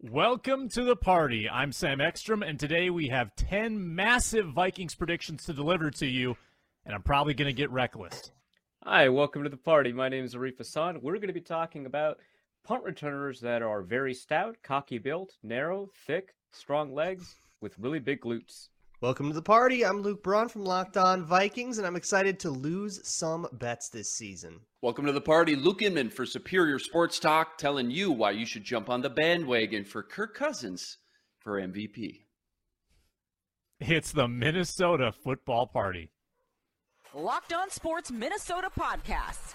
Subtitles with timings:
[0.00, 1.50] Welcome to the party.
[1.50, 6.36] I'm Sam Ekstrom, and today we have 10 massive Vikings predictions to deliver to you,
[6.86, 8.30] and I'm probably going to get reckless.
[8.84, 9.92] Hi, welcome to the party.
[9.92, 11.00] My name is Arif Hasan.
[11.02, 12.18] We're going to be talking about
[12.62, 18.20] punt returners that are very stout, cocky built, narrow, thick, strong legs, with really big
[18.20, 18.68] glutes.
[19.00, 19.86] Welcome to the party.
[19.86, 24.10] I'm Luke Braun from Locked On Vikings, and I'm excited to lose some bets this
[24.10, 24.58] season.
[24.82, 25.54] Welcome to the party.
[25.54, 29.84] Luke Inman for Superior Sports Talk, telling you why you should jump on the bandwagon
[29.84, 30.98] for Kirk Cousins
[31.38, 32.22] for MVP.
[33.78, 36.10] It's the Minnesota football party.
[37.14, 39.54] Locked On Sports Minnesota podcast.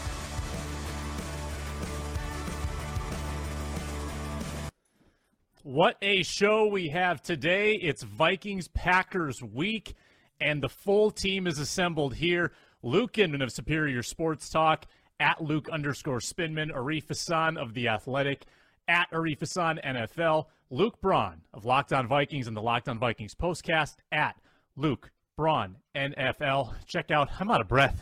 [5.63, 7.73] What a show we have today.
[7.75, 9.93] It's Vikings Packers week,
[10.39, 12.51] and the full team is assembled here.
[12.81, 14.87] Luke Inman of Superior Sports Talk,
[15.19, 18.45] at Luke underscore Spinman, Arif Hasan of The Athletic,
[18.87, 23.35] at Arif Hasan NFL, Luke Braun of Locked On Vikings and the Locked On Vikings
[23.35, 24.35] postcast, at
[24.75, 26.73] Luke Braun NFL.
[26.87, 28.01] Check out, I'm out of breath.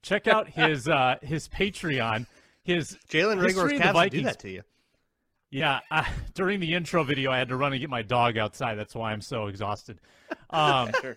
[0.00, 2.26] Check out his uh, his Patreon.
[2.62, 4.62] His Jalen Reagor's Cavs do that to you.
[5.50, 8.76] Yeah, uh, during the intro video, I had to run and get my dog outside.
[8.76, 10.00] That's why I'm so exhausted.
[10.50, 11.16] Um, sure.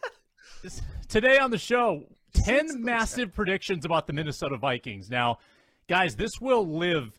[1.07, 5.09] Today on the show, 10 massive predictions about the Minnesota Vikings.
[5.09, 5.39] Now,
[5.87, 7.17] guys, this will live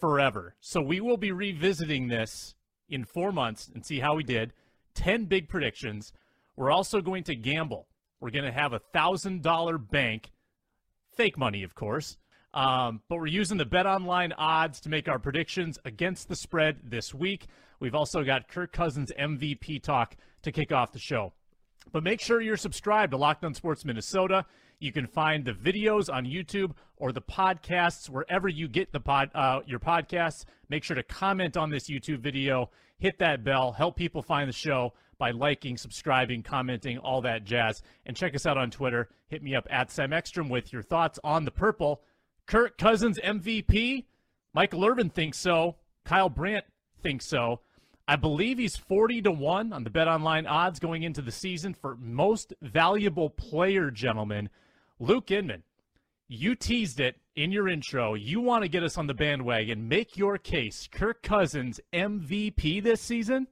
[0.00, 0.54] forever.
[0.60, 2.54] So we will be revisiting this
[2.88, 4.52] in four months and see how we did.
[4.94, 6.12] 10 big predictions.
[6.56, 7.88] We're also going to gamble.
[8.20, 10.30] We're going to have a $1,000 bank,
[11.16, 12.16] fake money, of course
[12.56, 16.78] um, but we're using the Bet Online odds to make our predictions against the spread
[16.82, 17.48] this week.
[17.80, 21.34] We've also got Kirk Cousins MVP talk to kick off the show.
[21.92, 24.46] But make sure you're subscribed to Locked On Sports Minnesota.
[24.78, 29.30] You can find the videos on YouTube or the podcasts wherever you get the pod
[29.34, 30.46] uh, your podcasts.
[30.70, 34.54] Make sure to comment on this YouTube video, hit that bell, help people find the
[34.54, 37.82] show by liking, subscribing, commenting, all that jazz.
[38.06, 39.10] And check us out on Twitter.
[39.28, 42.00] Hit me up at Sam Ekstrom with your thoughts on the purple.
[42.46, 44.04] Kirk Cousins MVP?
[44.54, 45.76] Michael Irvin thinks so.
[46.04, 46.64] Kyle Brandt
[47.02, 47.60] thinks so.
[48.08, 51.74] I believe he's 40 to 1 on the Bet Online odds going into the season
[51.74, 54.48] for most valuable player, gentlemen.
[55.00, 55.64] Luke Inman,
[56.28, 58.14] you teased it in your intro.
[58.14, 59.88] You want to get us on the bandwagon.
[59.88, 60.88] Make your case.
[60.90, 63.48] Kirk Cousins MVP this season?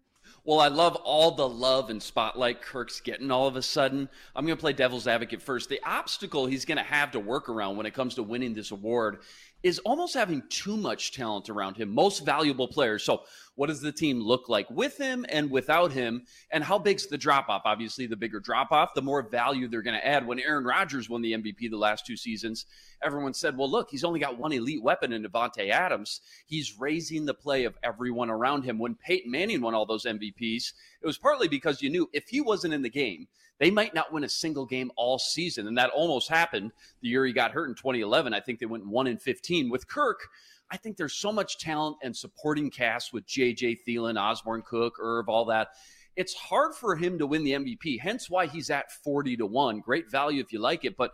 [0.46, 4.10] Well, I love all the love and spotlight Kirk's getting all of a sudden.
[4.36, 5.70] I'm going to play devil's advocate first.
[5.70, 8.70] The obstacle he's going to have to work around when it comes to winning this
[8.70, 9.20] award
[9.64, 13.02] is almost having too much talent around him, most valuable players.
[13.02, 13.22] So,
[13.54, 16.26] what does the team look like with him and without him?
[16.50, 17.62] And how big's the drop off?
[17.64, 20.26] Obviously, the bigger drop off, the more value they're going to add.
[20.26, 22.66] When Aaron Rodgers won the MVP the last two seasons,
[23.02, 26.20] everyone said, well, look, he's only got one elite weapon in Davante Adams.
[26.46, 28.78] He's raising the play of everyone around him.
[28.78, 32.40] When Peyton Manning won all those MVPs, it was partly because you knew if he
[32.40, 35.68] wasn't in the game, they might not win a single game all season.
[35.68, 38.34] And that almost happened the year he got hurt in 2011.
[38.34, 39.70] I think they went 1 in 15.
[39.70, 40.28] With Kirk,
[40.70, 45.28] I think there's so much talent and supporting cast with JJ Thielen, Osborne Cook, Irv,
[45.28, 45.68] all that.
[46.16, 49.80] It's hard for him to win the MVP, hence why he's at 40 to 1.
[49.80, 50.96] Great value if you like it.
[50.96, 51.12] But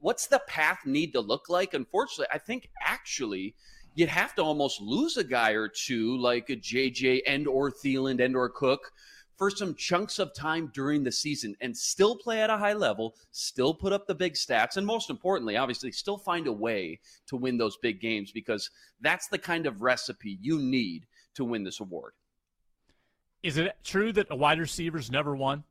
[0.00, 1.74] what's the path need to look like?
[1.74, 3.54] Unfortunately, I think actually
[3.94, 8.24] you'd have to almost lose a guy or two like a JJ and or Thielen
[8.24, 8.92] and or Cook
[9.40, 13.14] for some chunks of time during the season and still play at a high level,
[13.30, 17.36] still put up the big stats, and most importantly, obviously, still find a way to
[17.36, 18.68] win those big games because
[19.00, 22.12] that's the kind of recipe you need to win this award.
[23.42, 25.64] Is it true that a wide receiver's never won?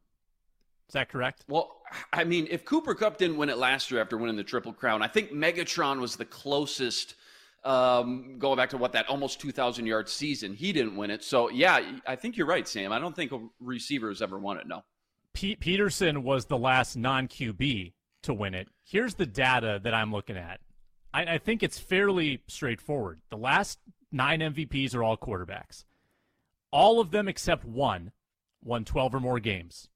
[0.88, 1.46] Is that correct?
[1.48, 4.74] Well, I mean, if Cooper Kupp didn't win it last year after winning the Triple
[4.74, 7.14] Crown, I think Megatron was the closest
[7.64, 11.24] um, going back to what that almost 2,000 yard season, he didn't win it.
[11.24, 12.92] So, yeah, I think you're right, Sam.
[12.92, 14.84] I don't think a receiver has ever won it, no.
[15.34, 18.68] Pete Peterson was the last non QB to win it.
[18.84, 20.60] Here's the data that I'm looking at.
[21.14, 23.22] I, I think it's fairly straightforward.
[23.30, 23.80] The last
[24.12, 25.84] nine MVPs are all quarterbacks.
[26.72, 28.12] All of them except one
[28.64, 29.90] won 12 or more games.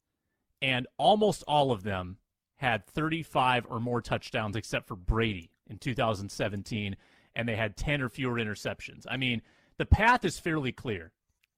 [0.62, 2.18] And almost all of them
[2.56, 6.96] had 35 or more touchdowns except for Brady in 2017
[7.36, 9.06] and they had 10 or fewer interceptions.
[9.10, 9.42] I mean,
[9.78, 11.12] the path is fairly clear.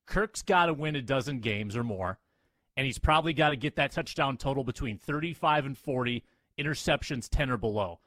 [0.06, 2.20] Kirk's got to win a dozen games or more,
[2.78, 6.24] and he's probably got to get that touchdown total between 35 and 40,
[6.60, 8.00] interceptions 10 or below.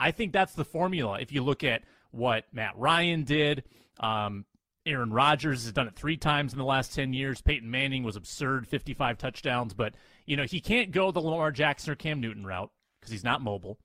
[0.00, 1.18] I think that's the formula.
[1.20, 3.64] If you look at what Matt Ryan did,
[4.00, 4.44] um,
[4.86, 7.40] Aaron Rodgers has done it three times in the last 10 years.
[7.40, 9.72] Peyton Manning was absurd, 55 touchdowns.
[9.72, 9.94] But,
[10.26, 12.70] you know, he can't go the Lamar Jackson or Cam Newton route
[13.00, 13.78] because he's not mobile.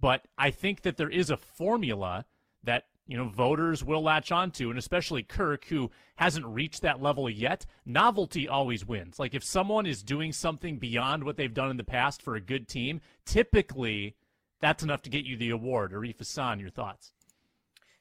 [0.00, 2.24] But I think that there is a formula
[2.64, 7.28] that, you know, voters will latch onto, and especially Kirk, who hasn't reached that level
[7.28, 7.66] yet.
[7.84, 9.18] Novelty always wins.
[9.18, 12.40] Like if someone is doing something beyond what they've done in the past for a
[12.40, 14.16] good team, typically
[14.60, 15.92] that's enough to get you the award.
[15.92, 17.12] Arif Hasan, your thoughts?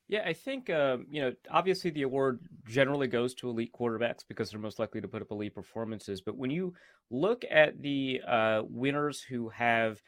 [0.07, 1.33] Yeah, I think um, you know.
[1.49, 5.31] Obviously, the award generally goes to elite quarterbacks because they're most likely to put up
[5.31, 6.21] elite performances.
[6.21, 6.73] But when you
[7.09, 10.01] look at the uh, winners who have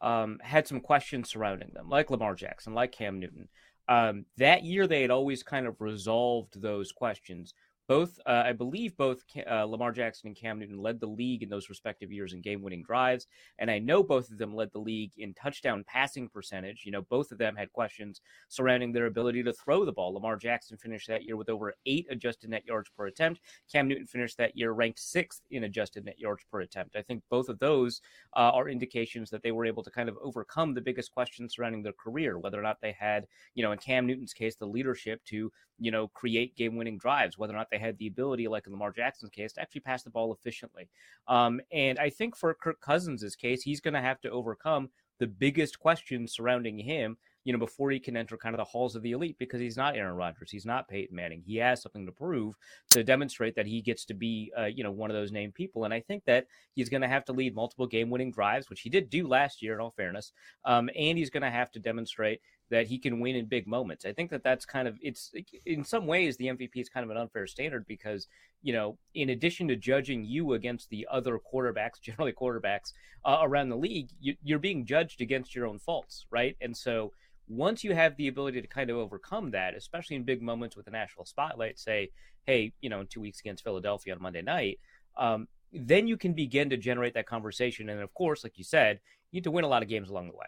[0.00, 3.48] um, had some questions surrounding them, like Lamar Jackson, like Cam Newton,
[3.88, 7.54] um, that year they had always kind of resolved those questions
[7.88, 11.48] both, uh, I believe, both uh, Lamar Jackson and Cam Newton led the league in
[11.48, 13.26] those respective years in game-winning drives,
[13.58, 16.82] and I know both of them led the league in touchdown passing percentage.
[16.84, 20.12] You know, both of them had questions surrounding their ability to throw the ball.
[20.14, 23.40] Lamar Jackson finished that year with over eight adjusted net yards per attempt.
[23.72, 26.94] Cam Newton finished that year ranked sixth in adjusted net yards per attempt.
[26.94, 28.02] I think both of those
[28.36, 31.82] uh, are indications that they were able to kind of overcome the biggest questions surrounding
[31.82, 35.24] their career, whether or not they had, you know, in Cam Newton's case, the leadership
[35.24, 38.72] to, you know, create game-winning drives, whether or not they had the ability, like in
[38.72, 40.88] Lamar Jackson's case, to actually pass the ball efficiently.
[41.26, 45.26] Um, and I think for Kirk Cousins' case, he's going to have to overcome the
[45.26, 47.16] biggest questions surrounding him,
[47.48, 49.78] you know, before he can enter kind of the halls of the elite because he's
[49.78, 51.42] not Aaron Rodgers, he's not Peyton Manning.
[51.46, 52.54] He has something to prove
[52.90, 55.86] to demonstrate that he gets to be, uh, you know, one of those named people.
[55.86, 58.90] And I think that he's going to have to lead multiple game-winning drives, which he
[58.90, 60.32] did do last year, in all fairness.
[60.66, 64.04] Um, and he's going to have to demonstrate that he can win in big moments.
[64.04, 65.32] I think that that's kind of it's
[65.64, 68.28] in some ways the MVP is kind of an unfair standard because
[68.60, 72.92] you know in addition to judging you against the other quarterbacks, generally quarterbacks
[73.24, 76.56] uh, around the league, you, you're being judged against your own faults, right?
[76.60, 77.12] And so
[77.48, 80.84] once you have the ability to kind of overcome that, especially in big moments with
[80.84, 82.10] the national spotlight, say,
[82.44, 84.78] hey, you know, in two weeks against Philadelphia on Monday night,
[85.16, 87.88] um, then you can begin to generate that conversation.
[87.88, 89.00] And of course, like you said,
[89.30, 90.46] you need to win a lot of games along the way.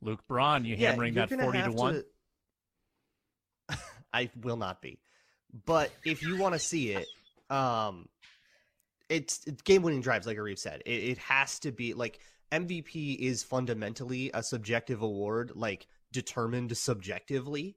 [0.00, 2.04] Luke Braun, you yeah, hammering that 40 to 1?
[3.68, 3.76] To...
[4.12, 4.98] I will not be.
[5.64, 7.06] But if you want to see it,
[7.50, 8.08] um,
[9.08, 10.82] it's, it's game winning drives, like Arif said.
[10.86, 12.20] It, it has to be like
[12.52, 17.76] MVP is fundamentally a subjective award, like determined subjectively.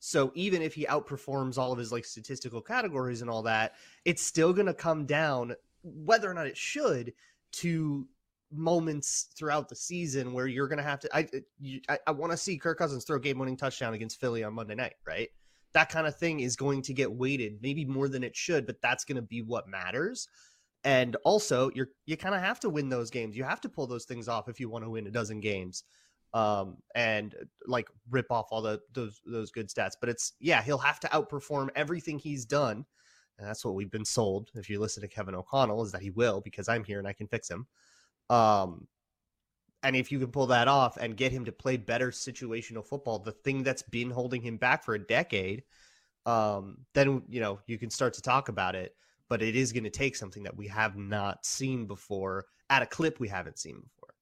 [0.00, 3.74] So even if he outperforms all of his like statistical categories and all that,
[4.04, 7.12] it's still going to come down whether or not it should
[7.50, 8.06] to
[8.50, 11.16] moments throughout the season where you're going to have to.
[11.16, 11.28] I
[11.58, 14.54] you, I, I want to see Kirk Cousins throw game winning touchdown against Philly on
[14.54, 15.28] Monday night, right?
[15.74, 18.80] That kind of thing is going to get weighted, maybe more than it should, but
[18.80, 20.28] that's going to be what matters.
[20.84, 23.36] And also, you're you kind of have to win those games.
[23.36, 25.84] You have to pull those things off if you want to win a dozen games,
[26.34, 27.34] um, and
[27.66, 29.92] like rip off all the those those good stats.
[30.00, 32.84] But it's yeah, he'll have to outperform everything he's done.
[33.38, 34.50] And that's what we've been sold.
[34.54, 37.12] If you listen to Kevin O'Connell, is that he will because I'm here and I
[37.12, 37.66] can fix him.
[38.30, 38.88] Um,
[39.82, 43.20] and if you can pull that off and get him to play better situational football,
[43.20, 45.62] the thing that's been holding him back for a decade,
[46.26, 48.94] um, then you know you can start to talk about it.
[49.28, 52.86] But it is going to take something that we have not seen before at a
[52.86, 54.14] clip we haven't seen before.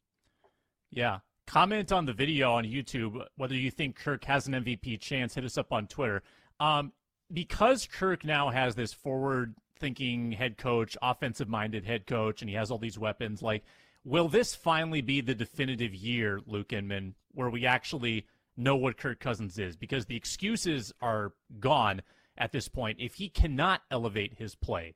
[0.90, 1.18] Yeah.
[1.46, 5.34] Comment on the video on YouTube whether you think Kirk has an MVP chance.
[5.34, 6.22] Hit us up on Twitter.
[6.58, 6.92] Um,
[7.32, 12.56] because Kirk now has this forward thinking head coach, offensive minded head coach, and he
[12.56, 13.62] has all these weapons, like
[14.06, 18.24] Will this finally be the definitive year, Luke Inman, where we actually
[18.56, 19.76] know what Kirk Cousins is?
[19.76, 22.02] Because the excuses are gone
[22.38, 22.98] at this point.
[23.00, 24.94] If he cannot elevate his play,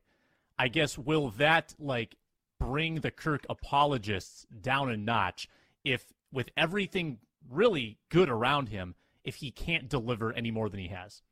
[0.57, 2.15] I guess will that like
[2.59, 5.47] bring the Kirk apologists down a notch
[5.83, 7.17] if with everything
[7.49, 11.23] really good around him, if he can't deliver any more than he has?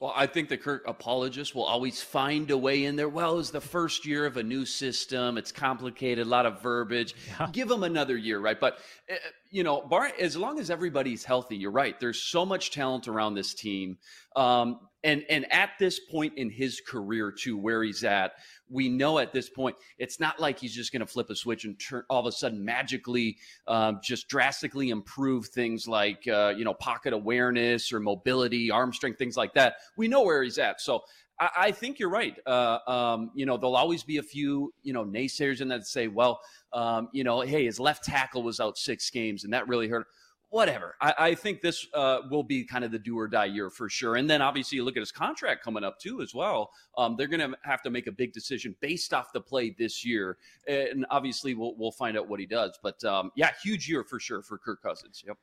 [0.00, 3.08] Well, I think the Kirk apologists will always find a way in there.
[3.08, 5.38] Well, it's the first year of a new system.
[5.38, 7.14] It's complicated, a lot of verbiage.
[7.28, 7.48] Yeah.
[7.52, 8.58] Give them another year, right?
[8.58, 9.14] But, uh,
[9.50, 11.98] you know, Bar- as long as everybody's healthy, you're right.
[12.00, 13.98] There's so much talent around this team.
[14.34, 18.32] Um, and, and at this point in his career, too, where he's at,
[18.70, 21.64] we know at this point it's not like he's just going to flip a switch
[21.64, 23.36] and turn all of a sudden magically
[23.68, 29.18] um, just drastically improve things like uh, you know pocket awareness or mobility, arm strength,
[29.18, 29.74] things like that.
[29.96, 31.02] We know where he's at, so.
[31.36, 32.38] I, I think you're right.
[32.46, 36.06] Uh, um, you know, there'll always be a few, you know, naysayers in that say,
[36.06, 36.38] well,
[36.72, 40.06] um, you know, hey, his left tackle was out six games and that really hurt
[40.54, 40.94] whatever.
[41.00, 43.88] I, I think this uh, will be kind of the do or die year for
[43.88, 44.14] sure.
[44.14, 46.70] And then obviously you look at his contract coming up too as well.
[46.96, 50.04] Um, they're going to have to make a big decision based off the play this
[50.04, 52.78] year, and obviously we'll we'll find out what he does.
[52.84, 55.24] But um, yeah, huge year for sure for Kirk Cousins.
[55.26, 55.36] Yep.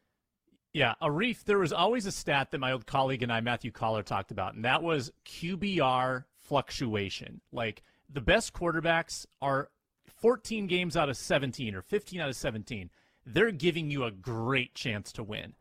[0.73, 4.03] Yeah, Arif, there was always a stat that my old colleague and I, Matthew Coller,
[4.03, 7.41] talked about, and that was QBR fluctuation.
[7.51, 9.69] Like the best quarterbacks are
[10.21, 12.89] 14 games out of 17 or 15 out of 17
[13.25, 15.53] they're giving you a great chance to win.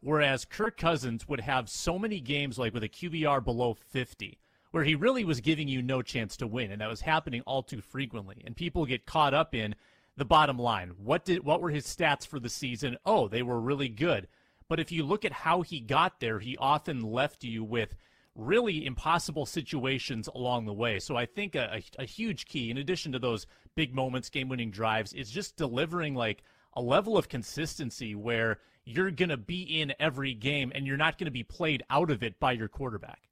[0.00, 4.38] Whereas Kirk Cousins would have so many games like with a QBR below 50
[4.70, 7.62] where he really was giving you no chance to win and that was happening all
[7.62, 9.74] too frequently and people get caught up in
[10.16, 10.92] the bottom line.
[10.98, 12.96] What did what were his stats for the season?
[13.04, 14.28] Oh, they were really good.
[14.68, 17.96] But if you look at how he got there, he often left you with
[18.34, 20.98] really impossible situations along the way.
[21.00, 24.48] So I think a, a, a huge key, in addition to those big moments, game
[24.48, 26.44] winning drives, is just delivering like
[26.78, 31.18] a level of consistency where you're going to be in every game and you're not
[31.18, 33.22] going to be played out of it by your quarterback.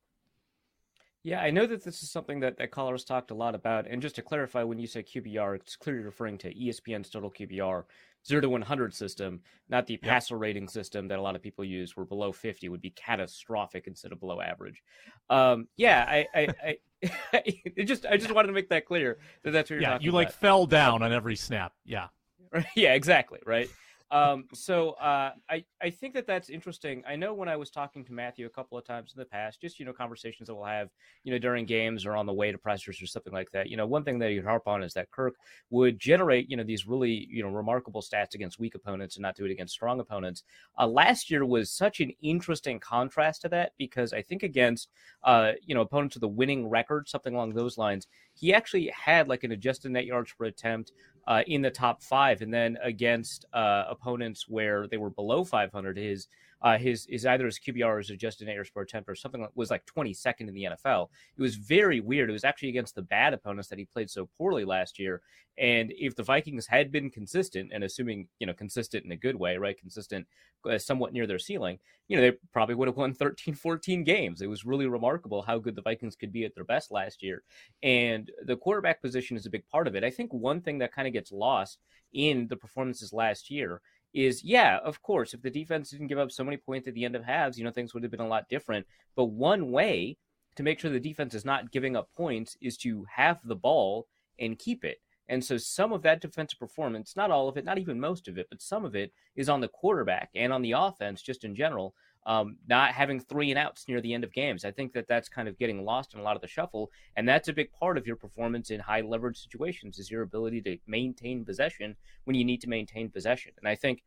[1.22, 3.86] Yeah, I know that this is something that, that Coller's talked a lot about.
[3.86, 7.84] And just to clarify, when you say QBR, it's clearly referring to ESPN's total QBR,
[8.26, 10.02] 0 to 100 system, not the yep.
[10.02, 13.86] passer rating system that a lot of people use, where below 50 would be catastrophic
[13.86, 14.82] instead of below average.
[15.30, 16.76] Um, yeah, I, I, I
[17.32, 20.12] it just I just wanted to make that clear that that's what you're yeah, you
[20.12, 20.40] like about.
[20.40, 21.72] fell down on every snap.
[21.84, 22.08] Yeah.
[22.76, 23.40] yeah, exactly.
[23.46, 23.68] Right.
[24.10, 27.02] Um, so uh, I I think that that's interesting.
[27.08, 29.60] I know when I was talking to Matthew a couple of times in the past,
[29.60, 30.90] just you know conversations that we'll have,
[31.24, 33.68] you know, during games or on the way to pressers or something like that.
[33.68, 35.34] You know, one thing that he'd harp on is that Kirk
[35.70, 39.34] would generate you know these really you know remarkable stats against weak opponents and not
[39.34, 40.44] do it against strong opponents.
[40.78, 44.88] Uh, last year was such an interesting contrast to that because I think against
[45.24, 49.28] uh, you know opponents with a winning record, something along those lines, he actually had
[49.28, 50.92] like an adjusted net yards per attempt
[51.26, 55.96] uh, in the top five, and then against uh, opponents where they were below 500,
[55.96, 56.28] his
[56.62, 59.50] uh, his is either his QBR or his adjusted yards per attempt or something that
[59.54, 61.08] was like 22nd in the NFL.
[61.36, 62.30] It was very weird.
[62.30, 65.20] It was actually against the bad opponents that he played so poorly last year.
[65.58, 69.36] And if the Vikings had been consistent, and assuming you know consistent in a good
[69.36, 70.26] way, right, consistent,
[70.68, 74.42] uh, somewhat near their ceiling, you know they probably would have won 13, 14 games.
[74.42, 77.42] It was really remarkable how good the Vikings could be at their best last year.
[77.82, 80.04] And the quarterback position is a big part of it.
[80.04, 81.78] I think one thing that kind of gets lost
[82.12, 83.80] in the performances last year
[84.16, 87.04] is yeah, of course, if the defense didn't give up so many points at the
[87.04, 88.86] end of halves, you know, things would have been a lot different.
[89.14, 90.16] But one way
[90.56, 94.08] to make sure the defense is not giving up points is to have the ball
[94.38, 94.96] and keep it.
[95.28, 98.38] And so some of that defensive performance, not all of it, not even most of
[98.38, 101.54] it, but some of it is on the quarterback and on the offense just in
[101.54, 101.94] general
[102.26, 104.64] um, not having three and outs near the end of games.
[104.64, 107.26] I think that that's kind of getting lost in a lot of the shuffle, and
[107.26, 110.76] that's a big part of your performance in high leverage situations is your ability to
[110.86, 113.52] maintain possession when you need to maintain possession.
[113.58, 114.02] And I think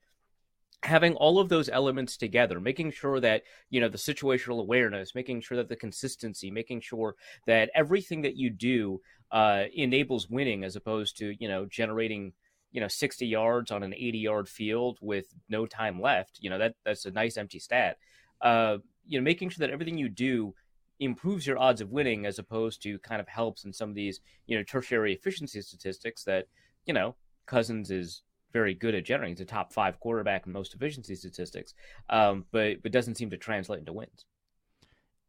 [0.84, 5.42] having all of those elements together making sure that you know the situational awareness making
[5.42, 10.78] sure that the consistency making sure that everything that you do uh, enables winning as
[10.78, 12.32] opposed to you know generating
[12.72, 16.58] you know 60 yards on an 80 yard field with no time left you know
[16.58, 17.98] that that's a nice empty stat
[18.42, 20.54] uh, you know, making sure that everything you do
[21.00, 24.20] improves your odds of winning as opposed to kind of helps in some of these,
[24.46, 26.48] you know, tertiary efficiency statistics that,
[26.86, 28.22] you know, Cousins is
[28.54, 29.42] very good at generating.
[29.42, 31.74] A top five quarterback in most efficiency statistics,
[32.10, 34.26] um, but but doesn't seem to translate into wins.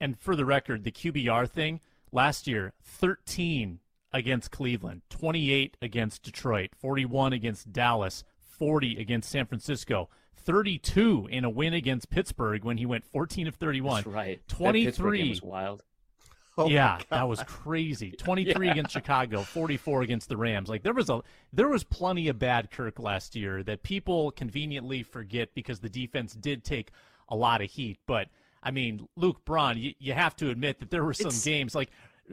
[0.00, 1.80] And for the record, the QBR thing
[2.12, 3.78] last year, 13
[4.12, 10.08] against Cleveland, 28 against Detroit, 41 against Dallas, 40 against San Francisco.
[10.36, 13.96] 32 in a win against Pittsburgh when he went 14 of 31.
[13.96, 14.40] That's right.
[14.48, 15.82] 23 was wild.
[16.58, 18.10] Oh yeah, that was crazy.
[18.18, 18.72] 23 yeah.
[18.72, 20.68] against Chicago, 44 against the Rams.
[20.68, 21.20] Like there was a
[21.52, 26.34] there was plenty of bad Kirk last year that people conveniently forget because the defense
[26.34, 26.90] did take
[27.28, 28.28] a lot of heat, but
[28.62, 31.44] I mean, Luke Braun, you, you have to admit that there were some it's...
[31.44, 31.90] games like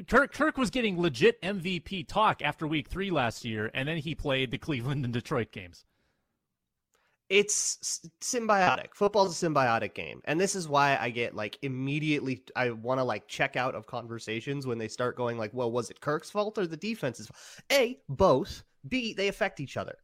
[0.08, 4.16] Kirk Kirk was getting legit MVP talk after week 3 last year and then he
[4.16, 5.86] played the Cleveland and Detroit games
[7.30, 8.94] it's symbiotic.
[8.94, 10.22] Football's a symbiotic game.
[10.26, 13.86] And this is why I get like immediately I want to like check out of
[13.86, 17.28] conversations when they start going like, well, was it Kirk's fault or the defense's?
[17.28, 17.40] Fault?
[17.72, 18.64] A, both.
[18.88, 19.98] B, they affect each other.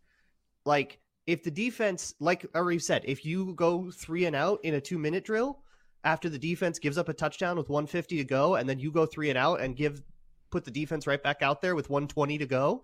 [0.65, 4.81] Like if the defense, like Arif said, if you go three and out in a
[4.81, 5.62] two minute drill
[6.03, 9.05] after the defense gives up a touchdown with 150 to go, and then you go
[9.05, 10.01] three and out and give
[10.49, 12.83] put the defense right back out there with 120 to go,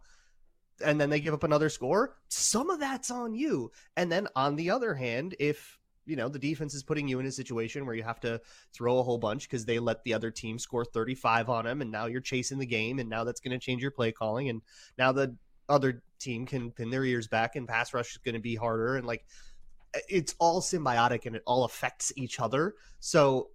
[0.84, 3.72] and then they give up another score, some of that's on you.
[3.96, 7.28] And then on the other hand, if you know the defense is putting you in
[7.28, 8.42] a situation where you have to
[8.74, 11.92] throw a whole bunch because they let the other team score 35 on them and
[11.92, 14.64] now you're chasing the game and now that's going to change your play calling and
[14.98, 15.36] now the
[15.70, 18.96] other team can pin their ears back and pass rush is going to be harder
[18.96, 19.24] and like
[20.08, 22.76] it's all symbiotic and it all affects each other.
[23.00, 23.50] So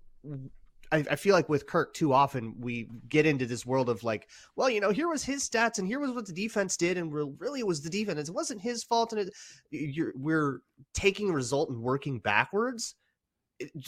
[0.93, 4.29] I, I, feel like with Kirk too often we get into this world of like,
[4.57, 7.13] well, you know, here was his stats and here was what the defense did, and
[7.13, 8.29] really it was the defense.
[8.29, 9.29] It wasn't his fault, and
[9.71, 10.61] it, we're
[10.93, 12.95] taking a result and working backwards.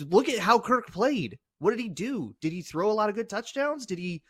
[0.00, 1.38] Look at how Kirk played.
[1.58, 2.34] What did he do?
[2.40, 3.86] Did he throw a lot of good touchdowns?
[3.86, 4.22] Did he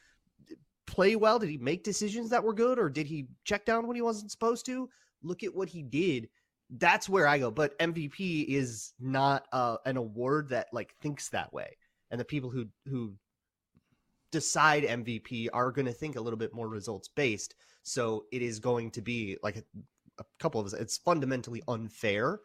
[0.87, 1.39] play well?
[1.39, 4.31] Did he make decisions that were good, or did he check down when he wasn't
[4.31, 4.89] supposed to?
[5.23, 6.29] Look at what he did.
[6.71, 7.51] That's where I go.
[7.51, 11.77] But MVP is not uh, an award that like thinks that way
[12.11, 13.15] and the people who who
[14.33, 17.55] decide MVP are going to think a little bit more results based.
[17.83, 19.63] So it is going to be like a,
[20.19, 22.41] a couple of it's fundamentally unfair.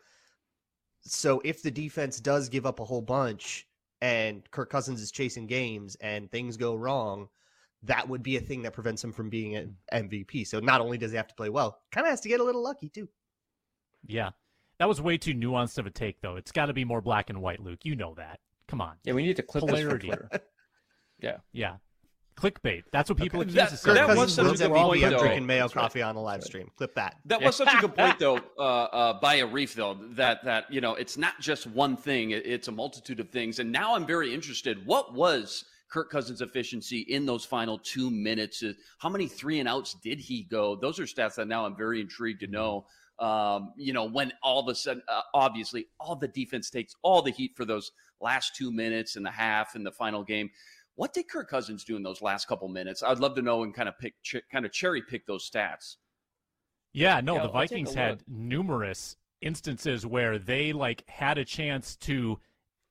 [1.01, 3.68] So if the defense does give up a whole bunch
[4.01, 7.28] and Kirk Cousins is chasing games and things go wrong,
[7.84, 10.46] that would be a thing that prevents him from being an MVP.
[10.46, 12.44] So not only does he have to play well, kind of has to get a
[12.44, 13.10] little lucky too.
[14.05, 14.31] Yeah.
[14.79, 16.36] That was way too nuanced of a take, though.
[16.38, 17.79] It's got to be more black and white, Luke.
[17.84, 18.39] You know that.
[18.67, 18.96] Come on.
[19.03, 20.12] Yeah, we need to clip Polarity.
[21.20, 21.38] yeah.
[21.51, 21.75] Yeah.
[22.36, 22.84] Clickbait.
[22.91, 23.50] That's what people okay.
[23.50, 26.08] accuse that, that was such a good point, I'm drinking mayo That's coffee right.
[26.08, 26.72] on the live stream.
[26.75, 27.17] Clip that.
[27.25, 30.81] That was such a good point, though, uh, uh, by Arif, though, that that you
[30.81, 33.60] know it's not just one thing; it's a multitude of things.
[33.60, 34.84] And now I'm very interested.
[34.86, 38.63] What was Kirk Cousins' efficiency in those final two minutes?
[38.98, 40.75] How many three and outs did he go?
[40.75, 42.88] Those are stats that now I'm very intrigued to know.
[43.22, 47.22] Um, you know, when all of a sudden, uh, obviously, all the defense takes all
[47.22, 50.50] the heat for those last two minutes and the half in the final game.
[50.96, 53.04] What did Kirk Cousins do in those last couple minutes?
[53.04, 55.98] I'd love to know and kind of pick, ch- kind of cherry pick those stats.
[56.94, 62.40] Yeah, no, yeah, the Vikings had numerous instances where they like had a chance to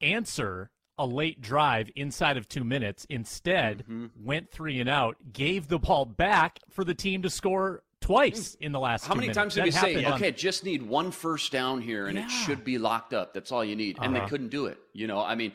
[0.01, 3.07] answer a late drive inside of two minutes.
[3.11, 4.07] Instead, mm-hmm.
[4.17, 8.73] went three and out, gave the ball back for the team to score twice in
[8.73, 9.07] the last.
[9.07, 9.37] How many minutes.
[9.37, 10.15] times did we say, on...
[10.15, 12.25] "Okay, just need one first down here, and yeah.
[12.25, 13.33] it should be locked up"?
[13.35, 14.25] That's all you need, and uh-huh.
[14.25, 14.79] they couldn't do it.
[14.93, 15.53] You know, I mean,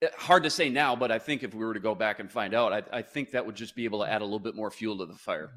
[0.00, 2.30] eh, hard to say now, but I think if we were to go back and
[2.30, 4.54] find out, I, I think that would just be able to add a little bit
[4.54, 5.52] more fuel to the fire.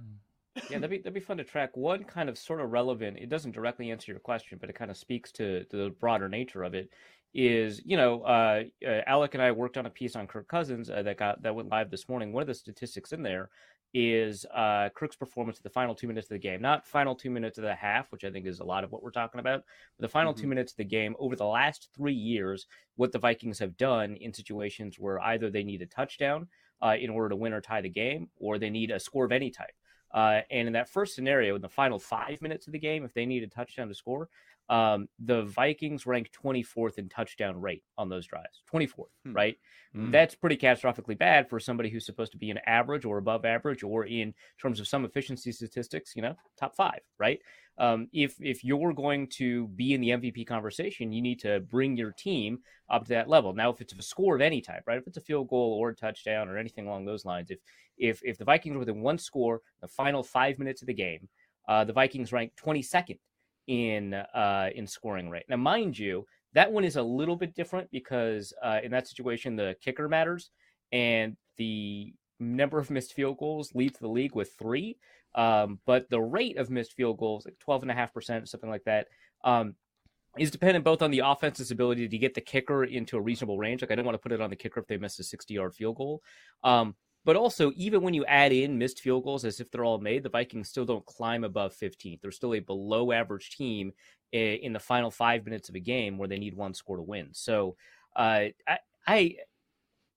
[0.70, 1.76] yeah, that'd be that'd be fun to track.
[1.76, 3.18] One kind of sort of relevant.
[3.18, 6.30] It doesn't directly answer your question, but it kind of speaks to, to the broader
[6.30, 6.90] nature of it.
[7.34, 10.90] Is you know, uh, uh, Alec and I worked on a piece on Kirk Cousins
[10.90, 12.32] uh, that got that went live this morning.
[12.32, 13.50] One of the statistics in there
[13.98, 17.30] is uh, Kirk's performance at the final two minutes of the game, not final two
[17.30, 19.64] minutes of the half, which I think is a lot of what we're talking about,
[19.98, 20.42] but the final mm-hmm.
[20.42, 24.18] two minutes of the game over the last three years, what the Vikings have done
[24.18, 26.46] in situations where either they need a touchdown
[26.82, 29.32] uh, in order to win or tie the game, or they need a score of
[29.32, 29.76] any type.
[30.14, 33.14] Uh, and in that first scenario, in the final five minutes of the game, if
[33.14, 34.28] they need a touchdown to score,
[34.70, 38.62] um, the Vikings rank 24th in touchdown rate on those drives.
[38.74, 39.34] 24th, hmm.
[39.34, 39.58] right?
[39.96, 40.12] Mm.
[40.12, 43.84] That's pretty catastrophically bad for somebody who's supposed to be an average or above average,
[43.84, 47.40] or in terms of some efficiency statistics, you know, top five, right?
[47.78, 51.96] Um, if if you're going to be in the MVP conversation, you need to bring
[51.96, 53.54] your team up to that level.
[53.54, 54.98] Now, if it's a score of any type, right?
[54.98, 57.60] If it's a field goal or a touchdown or anything along those lines, if
[57.98, 61.30] if if the Vikings are within one score, the final five minutes of the game,
[61.68, 63.20] uh, the Vikings rank 22nd
[63.68, 65.46] in uh, in scoring rate.
[65.50, 69.56] Now, mind you, that one is a little bit different because uh, in that situation,
[69.56, 70.52] the kicker matters,
[70.92, 74.98] and the number of missed field goals leads the league with three.
[75.36, 79.08] Um, but the rate of missed field goals, like 12.5%, something like that,
[79.44, 79.76] um,
[80.38, 83.82] is dependent both on the offense's ability to get the kicker into a reasonable range.
[83.82, 85.54] Like, I don't want to put it on the kicker if they miss a 60
[85.54, 86.22] yard field goal.
[86.64, 86.96] Um,
[87.26, 90.24] but also, even when you add in missed field goals as if they're all made,
[90.24, 92.22] the Vikings still don't climb above 15th.
[92.22, 93.92] They're still a below average team
[94.32, 97.30] in the final five minutes of a game where they need one score to win.
[97.32, 97.76] So,
[98.16, 99.36] uh, I, I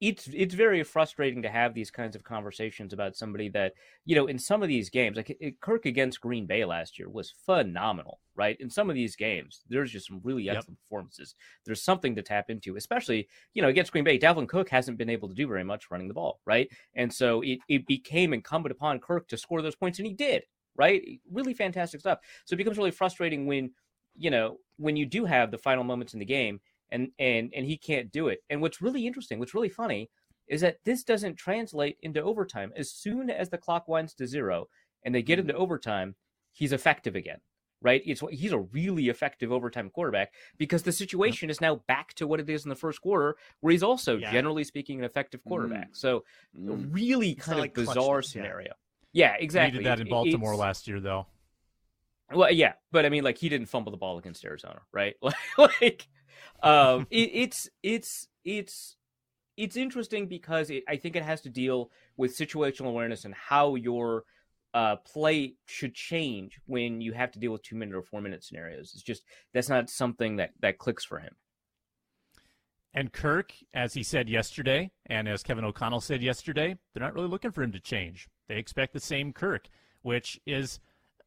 [0.00, 3.72] it's it's very frustrating to have these kinds of conversations about somebody that
[4.04, 7.34] you know in some of these games like Kirk against Green Bay last year was
[7.44, 8.56] phenomenal right?
[8.61, 10.88] In some of these games there's just some really excellent yep.
[10.88, 11.34] performances.
[11.66, 15.11] There's something to tap into especially you know against Green Bay Dalvin Cook hasn't been
[15.11, 16.70] able to do very much running the ball right?
[16.94, 20.44] And so it, it became incumbent upon Kirk to score those points and he did
[20.76, 21.02] right?
[21.30, 22.20] Really fantastic stuff.
[22.44, 23.72] So it becomes really frustrating when
[24.16, 27.66] you know when you do have the final moments in the game and and and
[27.66, 28.40] he can't do it.
[28.51, 30.11] And what's really interesting, what's really funny,
[30.48, 32.72] is that this doesn't translate into overtime.
[32.77, 34.66] As soon as the clock winds to zero
[35.05, 35.62] and they get into mm-hmm.
[35.62, 36.16] overtime,
[36.53, 37.38] he's effective again.
[37.81, 38.03] Right?
[38.05, 42.40] It's he's a really effective overtime quarterback because the situation is now back to what
[42.40, 44.33] it is in the first quarter, where he's also yeah.
[44.33, 45.92] generally speaking an effective quarterback.
[45.92, 45.96] Mm.
[45.96, 46.24] So
[46.59, 46.88] mm.
[46.92, 48.72] really kind of like bizarre scenario.
[49.12, 49.79] Yeah, yeah exactly.
[49.79, 51.29] He did that in Baltimore last year, though.
[52.33, 55.14] Well, yeah, but I mean, like he didn't fumble the ball against Arizona, right?
[55.59, 56.09] like,
[56.62, 58.97] um, it, it's it's it's
[59.57, 63.75] it's interesting because it, I think it has to deal with situational awareness and how
[63.75, 64.25] you're
[64.75, 68.45] uh, play should change when you have to deal with two minute or four minute
[68.45, 68.93] scenarios.
[68.95, 71.35] It's just that's not something that that clicks for him.
[72.95, 77.29] And Kirk, as he said yesterday, and as Kevin O'Connell said yesterday, they're not really
[77.29, 78.29] looking for him to change.
[78.49, 79.69] They expect the same Kirk,
[80.03, 80.81] which is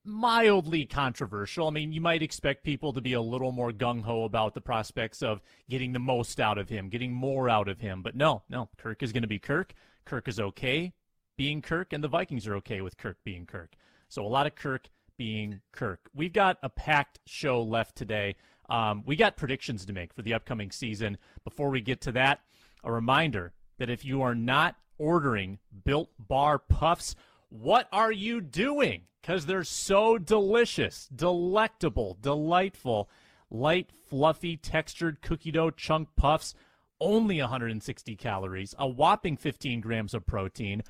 [0.03, 1.67] mildly controversial.
[1.67, 4.61] I mean, you might expect people to be a little more gung ho about the
[4.61, 8.01] prospects of getting the most out of him, getting more out of him.
[8.01, 9.73] But no, no, Kirk is going to be Kirk.
[10.05, 10.93] Kirk is okay
[11.37, 13.75] being Kirk, and the Vikings are okay with Kirk being Kirk.
[14.09, 16.09] So a lot of Kirk being Kirk.
[16.13, 18.35] We've got a packed show left today.
[18.69, 21.17] Um, we got predictions to make for the upcoming season.
[21.43, 22.41] Before we get to that,
[22.83, 27.15] a reminder that if you are not ordering Built Bar Puffs,
[27.49, 29.03] what are you doing?
[29.21, 33.09] Because they're so delicious, delectable, delightful,
[33.51, 36.55] light, fluffy, textured cookie dough chunk puffs,
[36.99, 40.81] only 160 calories, a whopping 15 grams of protein.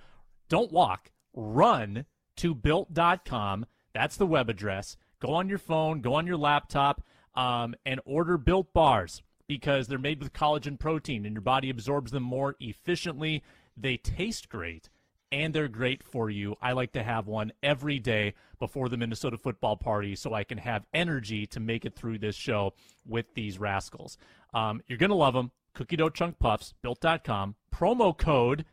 [0.48, 2.06] Don't walk, run
[2.38, 3.66] to built.com.
[3.94, 4.98] That's the web address.
[5.20, 7.04] Go on your phone, go on your laptop,
[7.36, 12.12] um, and order built bars because they're made with collagen protein and your body absorbs
[12.12, 13.44] them more efficiently.
[13.76, 14.90] They taste great
[15.32, 16.56] and they're great for you.
[16.62, 20.58] I like to have one every day before the Minnesota football party so I can
[20.58, 22.74] have energy to make it through this show
[23.08, 24.18] with these rascals.
[24.54, 25.52] Um, you're going to love them.
[25.74, 27.56] Cookie dough chunk puffs, built.com.
[27.74, 28.66] Promo code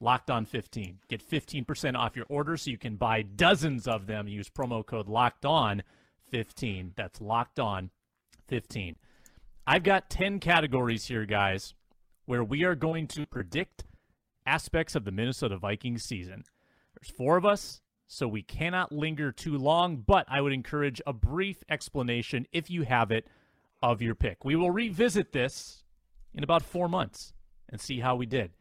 [0.00, 0.98] locked on 15.
[1.08, 4.28] Get 15% off your order so you can buy dozens of them.
[4.28, 5.82] Use promo code locked on
[6.30, 6.92] 15.
[6.96, 7.90] That's locked on
[8.46, 8.96] 15.
[9.66, 11.74] I've got 10 categories here, guys,
[12.26, 13.84] where we are going to predict
[14.46, 16.44] aspects of the Minnesota Vikings season.
[16.94, 21.12] There's four of us, so we cannot linger too long, but I would encourage a
[21.12, 23.26] brief explanation, if you have it,
[23.82, 24.44] of your pick.
[24.44, 25.84] We will revisit this
[26.34, 27.32] in about four months
[27.68, 28.52] and see how we did.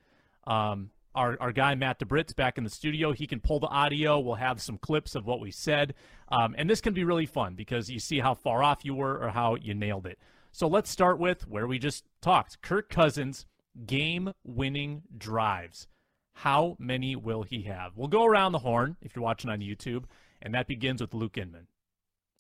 [0.46, 3.12] Um, our, our guy Matt DeBritz back in the studio.
[3.12, 4.20] He can pull the audio.
[4.20, 5.94] We'll have some clips of what we said.
[6.30, 9.20] Um, and this can be really fun because you see how far off you were
[9.20, 10.18] or how you nailed it.
[10.52, 13.46] So let's start with where we just talked Kirk Cousins
[13.86, 15.88] game winning drives.
[16.34, 17.92] How many will he have?
[17.96, 20.06] We'll go around the horn if you're watching on YouTube,
[20.42, 21.68] and that begins with Luke Inman.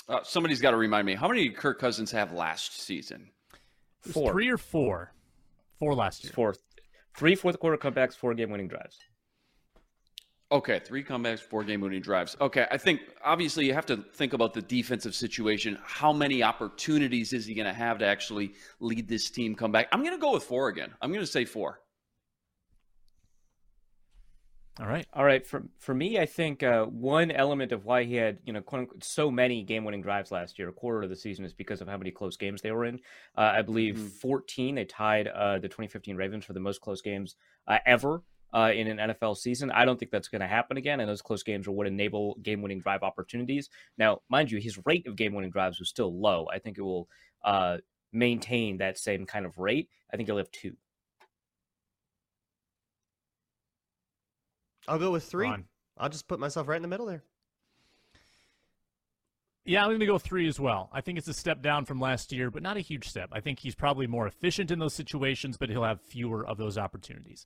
[0.09, 1.15] Uh, somebody's got to remind me.
[1.15, 3.29] How many did Kirk Cousins have last season?
[4.01, 4.31] Four.
[4.31, 5.13] Three or four?
[5.79, 6.33] Four last year.
[6.33, 6.55] Four.
[7.15, 8.97] Three fourth quarter comebacks, four game winning drives.
[10.53, 12.37] Okay, three comebacks, four game winning drives.
[12.39, 15.79] Okay, I think obviously you have to think about the defensive situation.
[15.83, 19.87] How many opportunities is he going to have to actually lead this team come back?
[19.91, 20.91] I'm going to go with four again.
[21.01, 21.79] I'm going to say four.
[24.79, 25.07] All right.
[25.13, 25.45] All right.
[25.45, 29.03] For for me, I think uh, one element of why he had you know unquote,
[29.03, 31.87] so many game winning drives last year, a quarter of the season, is because of
[31.87, 32.99] how many close games they were in.
[33.35, 34.07] Uh, I believe mm-hmm.
[34.07, 34.75] 14.
[34.75, 37.35] They tied uh, the 2015 Ravens for the most close games
[37.67, 38.21] uh, ever.
[38.53, 40.99] Uh, in an NFL season, I don't think that's going to happen again.
[40.99, 43.69] And those close games are what enable game-winning drive opportunities.
[43.97, 46.47] Now, mind you, his rate of game-winning drives was still low.
[46.53, 47.07] I think it will
[47.43, 47.77] uh,
[48.11, 49.89] maintain that same kind of rate.
[50.11, 50.77] I think he'll have two.
[54.87, 55.51] I'll go with three.
[55.97, 57.23] I'll just put myself right in the middle there.
[59.65, 60.89] Yeah, I'm going to go three as well.
[60.91, 63.29] I think it's a step down from last year, but not a huge step.
[63.31, 66.77] I think he's probably more efficient in those situations, but he'll have fewer of those
[66.77, 67.45] opportunities.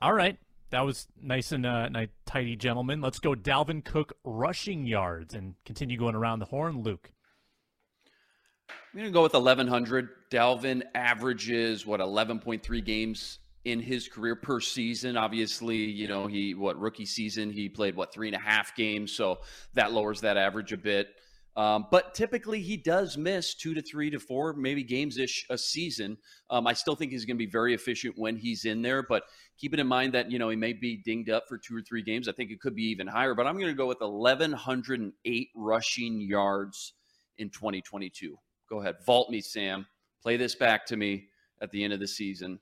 [0.00, 0.38] All right.
[0.70, 3.00] That was nice and uh, nice, tidy, gentlemen.
[3.00, 6.82] Let's go Dalvin Cook rushing yards and continue going around the horn.
[6.82, 7.10] Luke.
[8.68, 10.30] I'm going to go with 1,100.
[10.30, 15.16] Dalvin averages, what, 11.3 games in his career per season.
[15.16, 19.12] Obviously, you know, he, what, rookie season, he played, what, three and a half games.
[19.12, 19.40] So
[19.74, 21.08] that lowers that average a bit.
[21.56, 25.56] Um, but typically, he does miss two to three to four, maybe games ish a
[25.56, 26.18] season.
[26.50, 29.04] Um, I still think he's going to be very efficient when he's in there.
[29.04, 29.22] But
[29.56, 32.02] keeping in mind that you know he may be dinged up for two or three
[32.02, 33.34] games, I think it could be even higher.
[33.34, 36.94] But I'm going to go with 1,108 rushing yards
[37.38, 38.36] in 2022.
[38.68, 39.86] Go ahead, vault me, Sam.
[40.22, 41.28] Play this back to me
[41.60, 42.58] at the end of the season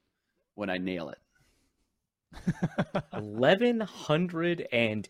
[0.54, 1.18] when I nail it.
[3.10, 5.08] 1108.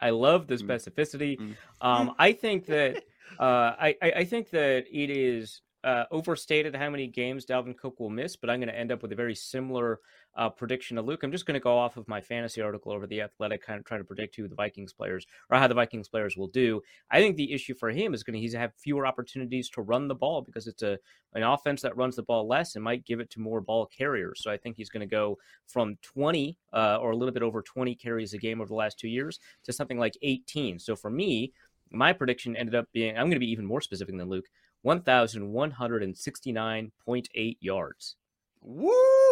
[0.00, 0.66] I love the mm.
[0.66, 1.38] specificity.
[1.38, 1.54] Mm.
[1.80, 3.02] Um, I think that
[3.38, 8.10] uh, I, I think that it is uh, overstated how many games Dalvin Cook will
[8.10, 10.00] miss, but I'm going to end up with a very similar
[10.36, 11.22] uh, prediction to Luke.
[11.22, 13.86] I'm just going to go off of my fantasy article over the Athletic, kind of
[13.86, 16.82] try to predict who the Vikings players or how the Vikings players will do.
[17.10, 20.14] I think the issue for him is going to have fewer opportunities to run the
[20.14, 20.98] ball because it's a
[21.32, 24.42] an offense that runs the ball less and might give it to more ball carriers.
[24.42, 27.62] So I think he's going to go from 20 uh, or a little bit over
[27.62, 30.78] 20 carries a game over the last two years to something like 18.
[30.78, 31.54] So for me,
[31.90, 34.46] my prediction ended up being I'm going to be even more specific than Luke.
[34.84, 38.16] 1,169.8 yards.
[38.62, 38.90] Woo!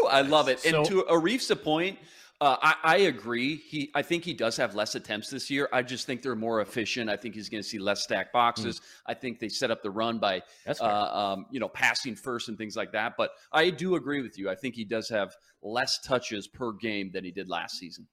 [0.08, 0.60] I love it.
[0.60, 1.98] So, and to Arif's point,
[2.38, 3.56] Uh, I, I, agree.
[3.56, 5.70] He, I think he does have less attempts this year.
[5.72, 7.08] I just think they're more efficient.
[7.08, 8.78] I think he's going to see less stack boxes.
[8.78, 8.82] Mm.
[9.06, 10.42] I think they set up the run by,
[10.78, 13.14] uh, um, you know, passing first and things like that.
[13.16, 14.50] But I do agree with you.
[14.50, 18.06] I think he does have less touches per game than he did last season.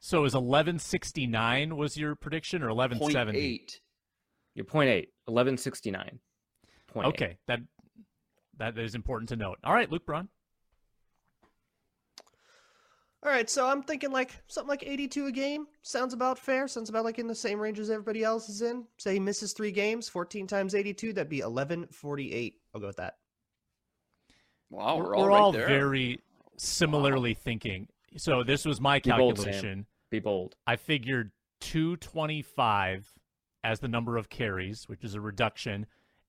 [0.00, 3.80] So is eleven sixty nine was your prediction or eleven seventy eight?
[4.54, 5.10] Your point eight.
[5.28, 6.18] Eleven sixty nine.
[6.94, 7.60] Okay, that
[8.58, 9.58] that is important to note.
[9.64, 10.28] All right, Luke Braun.
[13.22, 16.68] All right, so I'm thinking like something like 82 a game sounds about fair.
[16.68, 18.84] Sounds about like in the same range as everybody else is in.
[18.98, 22.54] Say he misses three games, 14 times 82, that'd be 1148.
[22.72, 23.16] I'll go with that.
[24.70, 25.66] Wow, we're, all, we're right all there.
[25.66, 26.20] very
[26.56, 27.40] similarly wow.
[27.42, 27.88] thinking.
[28.16, 29.78] So this was my Be calculation.
[29.78, 30.54] Bold, Be bold.
[30.66, 33.12] I figured 225
[33.64, 35.86] as the number of carries, which is a reduction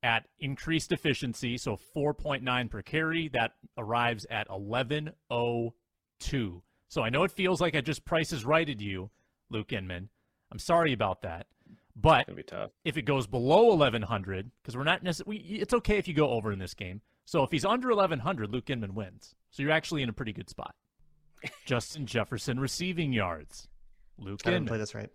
[0.08, 3.28] at increased efficiency, so 4.9 per carry.
[3.28, 6.64] That arrives at 1102.
[6.90, 9.12] So I know it feels like I just prices righted you,
[9.50, 10.08] Luke Inman.
[10.50, 11.48] I'm sorry about that.
[11.94, 12.30] But
[12.86, 16.54] if it goes below 1100, because we're not necessarily, it's okay if you go over
[16.54, 17.02] in this game.
[17.26, 19.36] So if he's under 1100, Luke Inman wins.
[19.50, 20.76] So you're actually in a pretty good spot.
[21.66, 23.68] Justin Jefferson receiving yards.
[24.18, 24.62] Luke I Inman.
[24.62, 25.10] didn't play this right.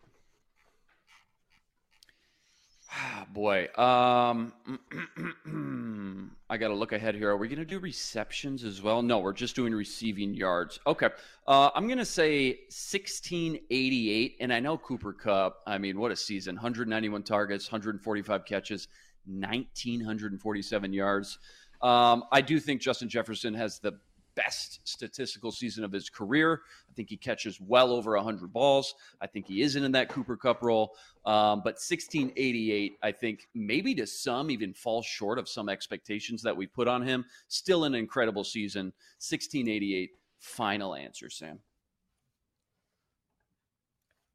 [3.33, 4.53] Boy, um,
[6.51, 7.31] I got to look ahead here.
[7.31, 9.03] Are we going to do receptions as well?
[9.03, 10.79] No, we're just doing receiving yards.
[10.87, 11.09] Okay,
[11.47, 15.63] uh, I'm going to say 1688, and I know Cooper Kupp.
[15.67, 16.57] I mean, what a season!
[16.57, 18.89] 191 targets, 145 catches,
[19.27, 21.39] 1947 yards.
[21.81, 23.99] Um, I do think Justin Jefferson has the
[24.35, 26.63] best statistical season of his career.
[26.91, 28.95] I think he catches well over 100 balls.
[29.21, 30.95] I think he isn't in that Cooper Kupp role.
[31.25, 36.57] Um, but 1688, I think maybe to some even falls short of some expectations that
[36.57, 37.25] we put on him.
[37.49, 38.87] Still an incredible season.
[39.19, 41.59] 1688, final answer, Sam.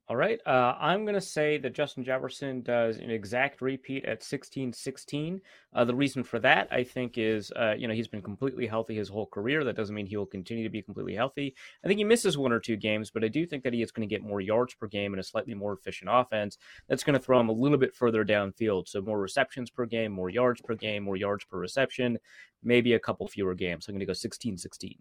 [0.10, 0.40] All right.
[0.46, 5.42] Uh, I'm going to say that Justin Jefferson does an exact repeat at 16 16.
[5.74, 8.96] Uh, the reason for that, I think, is, uh, you know, he's been completely healthy
[8.96, 9.66] his whole career.
[9.66, 11.54] That doesn't mean he will continue to be completely healthy.
[11.84, 13.92] I think he misses one or two games, but I do think that he is
[13.92, 16.58] going to get more yards per game and a slightly more efficient offense.
[16.88, 18.88] That's going to throw him a little bit further downfield.
[18.88, 22.18] So more receptions per game, more yards per game, more yards per reception,
[22.64, 23.86] maybe a couple fewer games.
[23.86, 24.96] So I'm going to go 16 16.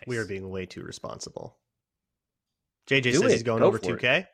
[0.00, 0.06] Nice.
[0.06, 1.58] We are being way too responsible.
[2.88, 3.30] JJ Do says it.
[3.32, 4.20] he's going Go over 2K.
[4.20, 4.26] It.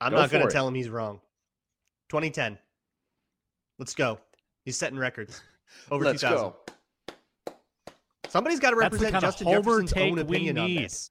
[0.00, 1.20] I'm Go not going to tell him he's wrong.
[2.08, 2.58] 2010.
[3.78, 4.18] Let's go.
[4.64, 5.42] He's setting records.
[5.90, 6.36] Over Let's 2000.
[6.38, 6.56] Go.
[8.28, 11.10] Somebody's got to represent Justin Jefferson's own opinion on this.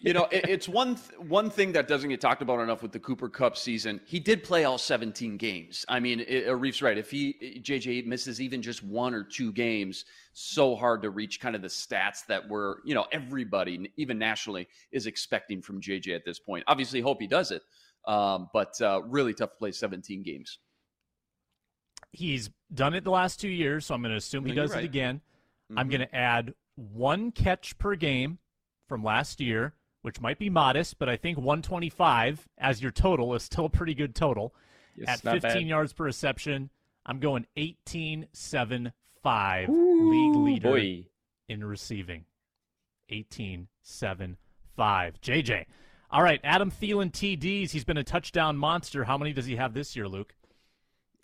[0.00, 2.92] You know, it, it's one th- one thing that doesn't get talked about enough with
[2.92, 4.00] the Cooper Kupp season.
[4.06, 5.84] He did play all 17 games.
[5.86, 6.96] I mean, it, Reef's right.
[6.96, 11.54] If he JJ misses even just one or two games, so hard to reach kind
[11.54, 16.24] of the stats that we're, you know, everybody, even nationally, is expecting from JJ at
[16.24, 16.64] this point.
[16.68, 17.62] Obviously, hope he does it,
[18.06, 20.58] um, but uh, really tough to play 17 games.
[22.12, 24.84] He's done it the last two years, so I'm going to assume he does right.
[24.84, 25.20] it again.
[25.70, 25.78] Mm-hmm.
[25.78, 28.38] I'm going to add one catch per game
[28.86, 33.42] from last year, which might be modest, but I think 125 as your total is
[33.42, 34.54] still a pretty good total.
[34.96, 35.62] Yes, At 15 bad.
[35.62, 36.70] yards per reception,
[37.04, 41.06] I'm going 18 7 5 league leader boy.
[41.48, 42.24] in receiving.
[43.08, 44.36] 18 7
[44.76, 45.20] 5.
[45.20, 45.66] JJ.
[46.10, 47.70] All right, Adam Thielen TDs.
[47.70, 49.04] He's been a touchdown monster.
[49.04, 50.34] How many does he have this year, Luke?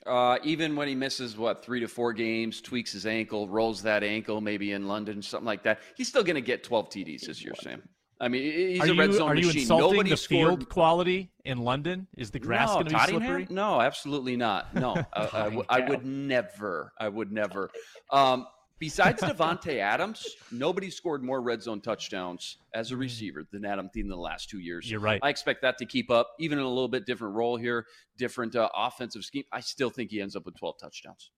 [0.06, 4.02] Uh, even when he misses what three to four games, tweaks his ankle, rolls that
[4.02, 7.44] ankle, maybe in London, something like that, he's still going to get 12 TDs this
[7.44, 7.82] year, Sam.
[8.20, 9.52] I mean, he's are a red zone are machine.
[9.52, 10.48] you insulting Nobody the scored...
[10.48, 12.06] field quality in London?
[12.16, 13.46] Is the grass no, going to be slippery?
[13.50, 14.72] No, absolutely not.
[14.74, 16.92] No, I, I, w- I would never.
[17.00, 17.70] I would never.
[18.10, 18.46] Um,
[18.82, 24.02] Besides Davante Adams, nobody scored more red zone touchdowns as a receiver than Adam Thielen
[24.02, 24.90] in the last two years.
[24.90, 25.20] You're right.
[25.22, 27.86] I expect that to keep up, even in a little bit different role here,
[28.18, 29.44] different uh, offensive scheme.
[29.52, 31.30] I still think he ends up with 12 touchdowns.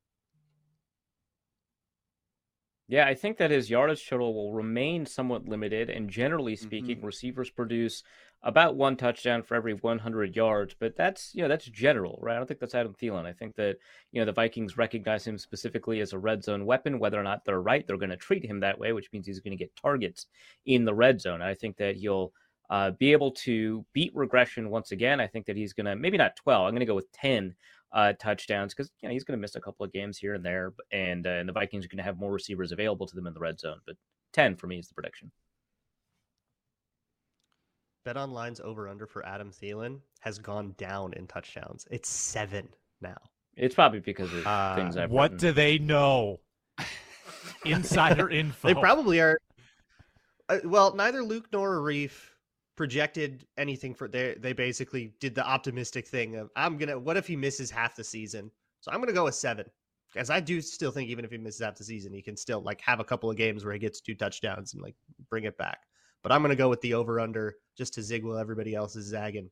[2.87, 7.07] Yeah, I think that his yardage total will remain somewhat limited, and generally speaking, mm-hmm.
[7.07, 8.03] receivers produce
[8.43, 10.77] about one touchdown for every 100 yards.
[10.79, 12.35] But that's you know that's general, right?
[12.35, 13.25] I don't think that's Adam Thielen.
[13.25, 13.79] I think that
[14.13, 16.99] you know the Vikings recognize him specifically as a red zone weapon.
[16.99, 19.41] Whether or not they're right, they're going to treat him that way, which means he's
[19.41, 20.27] going to get targets
[20.67, 21.41] in the red zone.
[21.41, 22.35] I think that he'll
[22.69, 25.21] uh, be able to beat regression once again.
[25.21, 26.67] I think that he's going to maybe not 12.
[26.67, 27.55] I'm going to go with 10
[27.95, 30.45] uh, touchdowns because you know he's going to miss a couple of games here and
[30.45, 33.27] there, and uh, and the Vikings are going to have more receivers available to them
[33.27, 33.79] in the red zone.
[33.87, 33.97] But
[34.33, 35.31] ten for me is the prediction.
[38.05, 41.87] Bet Online's over under for Adam Thielen has gone down in touchdowns.
[41.91, 42.69] It's seven
[43.01, 43.17] now.
[43.57, 45.11] It's probably because of uh, things I've.
[45.11, 45.39] What written.
[45.39, 46.41] do they know?
[47.65, 48.69] Insider info.
[48.69, 49.39] They probably are.
[50.49, 52.13] Uh, well, neither Luke nor Arif
[52.77, 57.27] projected anything for they they basically did the optimistic thing of I'm gonna what if
[57.27, 58.51] he misses half the season?
[58.81, 59.67] So I'm gonna go with seven.
[60.13, 62.61] Because I do still think even if he misses half the season, he can still
[62.61, 64.95] like have a couple of games where he gets two touchdowns and like
[65.29, 65.79] bring it back.
[66.23, 69.07] But I'm gonna go with the over under just to zig while everybody else is
[69.07, 69.51] zagging.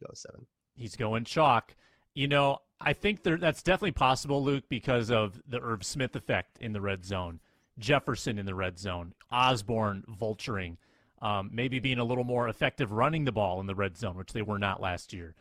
[0.00, 0.46] Go seven.
[0.74, 1.74] He's going chalk.
[2.14, 6.58] You know, I think there, that's definitely possible, Luke, because of the Irv Smith effect
[6.58, 7.40] in the red zone,
[7.78, 10.76] Jefferson in the red zone, Osborne vulturing,
[11.22, 14.32] um, maybe being a little more effective running the ball in the red zone, which
[14.32, 15.34] they were not last year.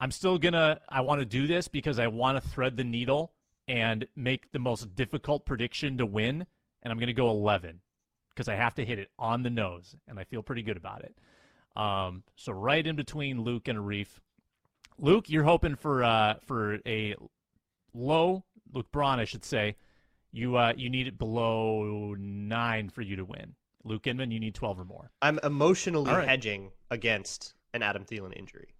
[0.00, 0.80] I'm still gonna.
[0.88, 3.32] I want to do this because I want to thread the needle
[3.68, 6.46] and make the most difficult prediction to win,
[6.82, 7.80] and I'm gonna go 11
[8.30, 11.04] because I have to hit it on the nose, and I feel pretty good about
[11.04, 11.14] it.
[11.76, 14.08] Um, so right in between Luke and Arif.
[14.98, 17.14] Luke, you're hoping for uh, for a
[17.94, 19.76] low Luke Braun, I should say.
[20.32, 23.54] You uh, you need it below nine for you to win.
[23.84, 25.10] Luke Inman, you need twelve or more.
[25.20, 26.28] I'm emotionally right.
[26.28, 28.74] hedging against an Adam Thielen injury.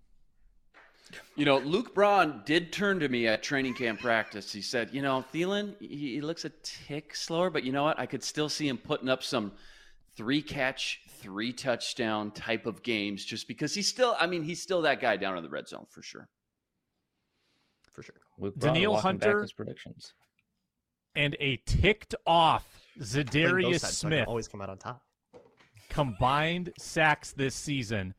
[1.36, 4.52] You know, Luke Braun did turn to me at training camp practice.
[4.52, 7.98] He said, "You know, Thielen, he, he looks a tick slower, but you know what?
[7.98, 9.52] I could still see him putting up some
[10.16, 14.16] three catch, three touchdown type of games, just because he's still.
[14.18, 16.28] I mean, he's still that guy down in the red zone for sure.
[17.92, 18.20] For sure.
[18.38, 20.14] Luke Braun Danielle walking back Hunter- his predictions.
[21.14, 25.02] And a ticked off Playing both Za'Darius sides, so Smith always come out on top.
[25.88, 28.14] combined sacks this season.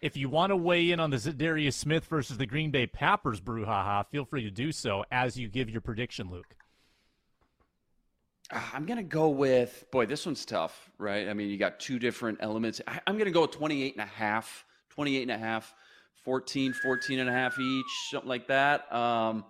[0.00, 3.40] If you want to weigh in on the Za'Darius Smith versus the Green Bay Packers
[3.40, 6.56] brouhaha, feel free to do so as you give your prediction, Luke.
[8.50, 11.28] Ah, I'm going to go with, boy, this one's tough, right?
[11.28, 12.80] I mean, you got two different elements.
[12.86, 15.72] I, I'm going to go with 28 and a half, 28 and a half,
[16.24, 18.92] 14, 14 and a half each, something like that.
[18.92, 19.44] Um,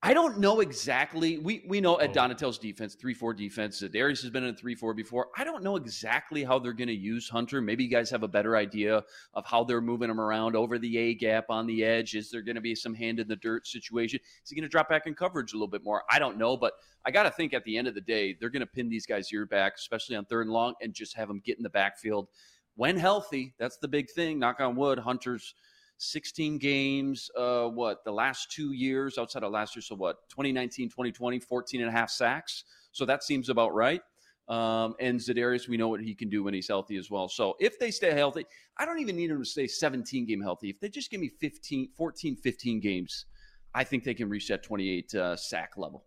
[0.00, 1.38] I don't know exactly.
[1.38, 2.12] We we know at Oh.
[2.12, 3.80] Donatell's defense, three four defense.
[3.80, 5.26] Darius has been in a three four before.
[5.36, 7.60] I don't know exactly how they're going to use Hunter.
[7.60, 9.02] Maybe you guys have a better idea
[9.34, 12.14] of how they're moving him around over the A gap on the edge.
[12.14, 14.20] Is there going to be some hand in the dirt situation?
[14.44, 16.04] Is he going to drop back in coverage a little bit more?
[16.08, 18.50] I don't know, but I got to think at the end of the day, they're
[18.50, 21.26] going to pin these guys ear back, especially on third and long, and just have
[21.26, 22.28] them get in the backfield
[22.76, 23.52] when healthy.
[23.58, 24.38] That's the big thing.
[24.38, 25.00] Knock on wood.
[25.00, 25.54] Hunter's
[25.98, 29.82] 16 games, uh, what, the last two years outside of last year.
[29.82, 32.64] So, what, 2019, 2020, 14 and a half sacks.
[32.92, 34.00] So, that seems about right.
[34.48, 37.28] Um, and Za'Darius, we know what he can do when he's healthy as well.
[37.28, 38.46] So, if they stay healthy,
[38.78, 40.70] I don't even need him to stay 17 game healthy.
[40.70, 43.26] If they just give me 15, 14, 15 games,
[43.74, 46.04] I think they can reach that 28 uh, sack level.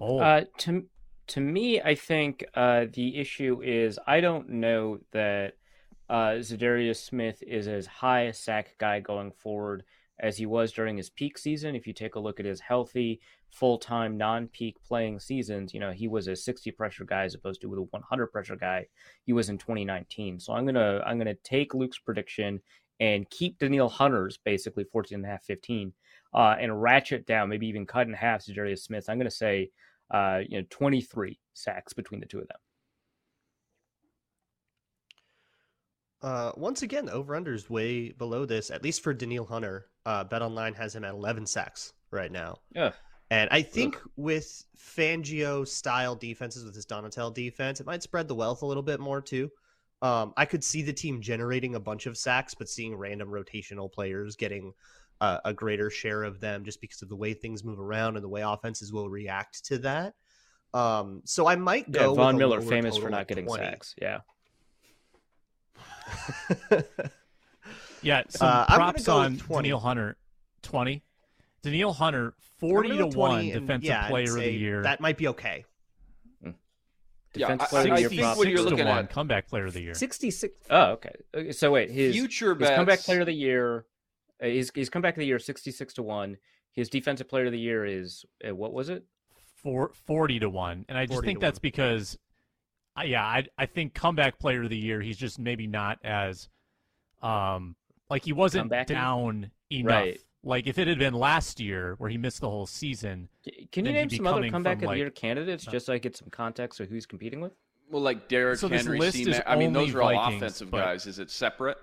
[0.00, 0.84] Oh, Uh, to
[1.28, 5.54] to me, I think uh, the issue is I don't know that
[6.08, 9.84] uh, Za'Darius Smith is as high a sack guy going forward
[10.20, 11.76] as he was during his peak season.
[11.76, 15.80] If you take a look at his healthy, full time, non peak playing seasons, you
[15.80, 18.86] know he was a 60 pressure guy as opposed to a 100 pressure guy
[19.24, 20.40] he was in 2019.
[20.40, 22.60] So I'm gonna I'm gonna take Luke's prediction
[23.00, 25.92] and keep Danielle Hunter's basically 14 and a half, 15,
[26.34, 29.08] uh, and ratchet down, maybe even cut in half Za'Darius Smith.
[29.08, 29.70] I'm gonna say
[30.10, 32.56] uh, you know, 23 sacks between the two of them.
[36.22, 39.86] Uh, once again, the over under is way below this, at least for Danielle Hunter.
[40.04, 42.58] Uh, Bet Online has him at 11 sacks right now.
[42.74, 42.92] Yeah.
[43.30, 48.34] And I think with Fangio style defenses, with his Donatell defense, it might spread the
[48.34, 49.50] wealth a little bit more too.
[50.00, 53.92] Um, I could see the team generating a bunch of sacks, but seeing random rotational
[53.92, 54.72] players getting
[55.20, 58.24] uh, a greater share of them just because of the way things move around and
[58.24, 60.14] the way offenses will react to that.
[60.72, 62.14] Um, so I might Yeah, go.
[62.14, 63.62] Von with Miller famous for not getting 20.
[63.64, 63.94] sacks.
[64.00, 64.20] Yeah.
[68.02, 68.22] yeah.
[68.28, 69.62] Some uh, props on 20.
[69.68, 70.16] Danielle Hunter.
[70.62, 71.02] 20.
[71.62, 74.82] Danielle Hunter, 40 gonna to go 20 1 and, defensive yeah, player of the year.
[74.82, 75.64] That might be okay.
[77.34, 78.98] Yeah, Defense I- player of the I year think what you're 66 to looking 1
[79.04, 79.94] at- comeback player of the year.
[79.94, 80.54] 66.
[80.70, 81.12] Oh, okay.
[81.34, 83.84] Okay, So wait, his, Future his comeback player of the year,
[84.42, 86.36] uh, his, his comeback of the year, 66 to 1.
[86.72, 89.04] His defensive player of the year is, uh, what was it?
[89.62, 90.86] Four, 40 to 1.
[90.88, 91.62] And I just think that's 1.
[91.62, 92.18] because,
[93.02, 96.48] yeah, I, I think comeback player of the year, he's just maybe not as,
[97.22, 97.76] um,
[98.10, 99.92] like he wasn't down enough.
[99.92, 100.20] Right.
[100.44, 103.28] Like if it had been last year where he missed the whole season,
[103.72, 105.98] Can you name some other comeback from, of the year candidates uh, just so I
[105.98, 107.52] get some context of who he's competing with?
[107.90, 110.70] Well, like Derrick So this Henry, list is I mean, those are all Vikings, offensive
[110.70, 111.06] but- guys.
[111.06, 111.78] Is it separate?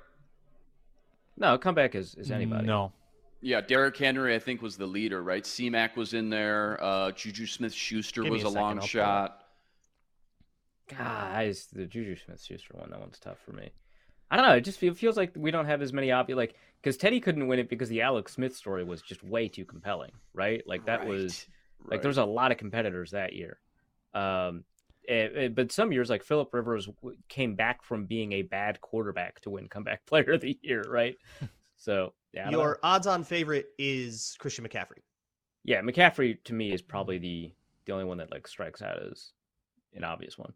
[1.38, 2.66] No, comeback is, is anybody.
[2.66, 2.94] No.
[3.42, 5.44] Yeah, Derrick Henry, I think, was the leader, right?
[5.44, 6.82] CMAC was in there.
[6.82, 9.45] Uh, Juju Smith Schuster was a a, long I'll shot.
[10.88, 13.72] God, I just, the Juju Smith Schuster one, that one's tough for me.
[14.30, 14.56] I don't know.
[14.56, 17.48] It just feel, feels like we don't have as many obvious, like, because Teddy couldn't
[17.48, 20.64] win it because the Alex Smith story was just way too compelling, right?
[20.68, 21.48] Like, that Right, was,
[21.90, 22.02] like, right.
[22.02, 23.60] there's a lot of competitors that year.
[24.14, 24.64] Um,
[25.10, 26.90] uh, but some years like Philip Rivers
[27.30, 31.16] came back from being a bad quarterback to win comeback player of the year, right?
[31.78, 35.02] so yeah, your odds-on favorite is Christian McCaffrey.
[35.64, 37.52] Yeah, McCaffrey to me is probably the
[37.86, 39.32] the only one that like strikes out as
[39.94, 40.54] an obvious one.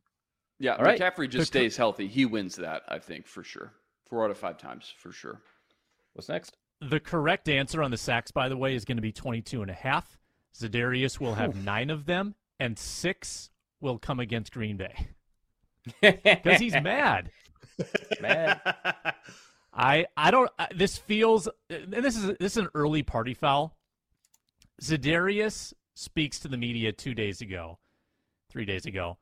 [0.59, 2.07] Yeah, All McCaffrey just stays healthy.
[2.07, 3.71] He wins that, I think, for sure.
[4.09, 5.41] Four out of five times, for sure.
[6.13, 6.57] What's next?
[6.81, 9.71] The correct answer on the sacks, by the way, is going to be 22 and
[9.71, 10.17] a half.
[10.55, 13.49] Za'Darius will have nine of them, and six
[13.79, 15.07] will come against Green Bay.
[16.01, 17.31] Because he's mad.
[18.21, 18.59] mad.
[19.73, 20.51] I I don't.
[20.75, 23.75] This feels, and this is this is an early party foul.
[24.81, 27.79] Za'Darius speaks to the media two days ago,
[28.49, 29.17] three days ago,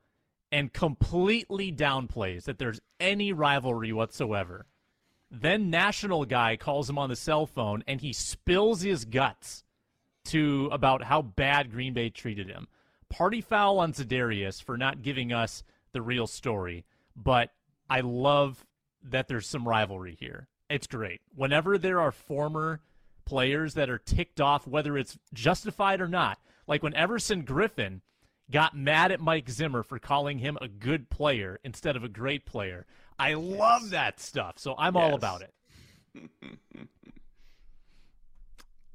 [0.50, 4.66] and completely downplays that there's any rivalry whatsoever.
[5.30, 9.64] Then national guy calls him on the cell phone and he spills his guts
[10.26, 12.68] to about how bad Green Bay treated him.
[13.08, 16.84] Party foul on Za'Darius for not giving us the real story,
[17.16, 17.50] but
[17.88, 18.66] I love
[19.02, 20.48] that there's some rivalry here.
[20.68, 21.20] It's great.
[21.34, 22.80] Whenever there are former
[23.24, 28.00] players that are ticked off, whether it's justified or not, like when Everson Griffen
[28.50, 32.46] got mad at Mike Zimmer for calling him a good player instead of a great
[32.46, 32.86] player.
[33.18, 33.38] I yes.
[33.38, 34.58] love that stuff.
[34.58, 35.02] So I'm yes.
[35.02, 35.52] all about it.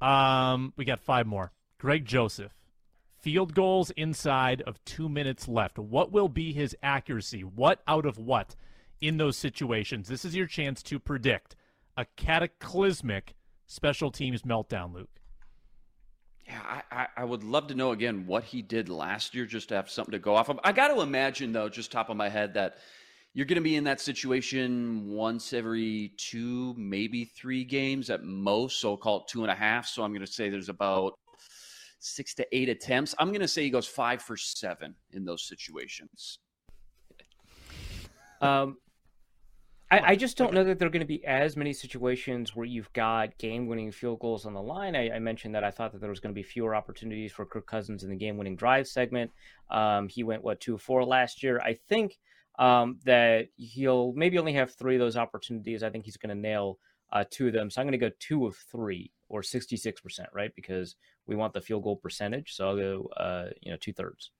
[0.00, 1.52] um, we got five more.
[1.78, 2.52] Greg Joseph.
[3.20, 5.78] Field goals inside of two minutes left.
[5.78, 7.42] What will be his accuracy?
[7.42, 8.54] What out of what
[9.00, 10.08] in those situations?
[10.08, 11.56] This is your chance to predict
[11.96, 13.34] a cataclysmic
[13.66, 15.20] special teams meltdown, Luke.
[16.46, 19.76] Yeah, I, I would love to know again what he did last year just to
[19.76, 20.60] have something to go off of.
[20.62, 22.76] I got to imagine, though, just top of my head, that
[23.32, 28.78] you're going to be in that situation once every two, maybe three games at most.
[28.78, 29.86] So call it two and a half.
[29.86, 31.14] So I'm going to say there's about
[31.98, 33.14] six to eight attempts.
[33.18, 36.38] I'm going to say he goes five for seven in those situations.
[38.42, 38.76] Um,
[39.94, 42.66] I, I, just don't know that there are going to be as many situations where
[42.66, 44.96] you've got game-winning field goals on the line.
[44.96, 47.46] I, I, mentioned that I thought that there was going to be fewer opportunities for
[47.46, 49.30] Kirk Cousins in the game-winning drive segment.
[49.70, 51.60] Um, he went what two four last year.
[51.60, 52.18] I think
[52.58, 55.82] um, that he'll maybe only have three of those opportunities.
[55.82, 56.78] I think he's going to nail
[57.12, 57.70] uh, two of them.
[57.70, 60.52] So I'm going to go two of three or 66 percent, right?
[60.56, 62.54] Because we want the field goal percentage.
[62.54, 64.32] So I'll go, uh, you know, two thirds.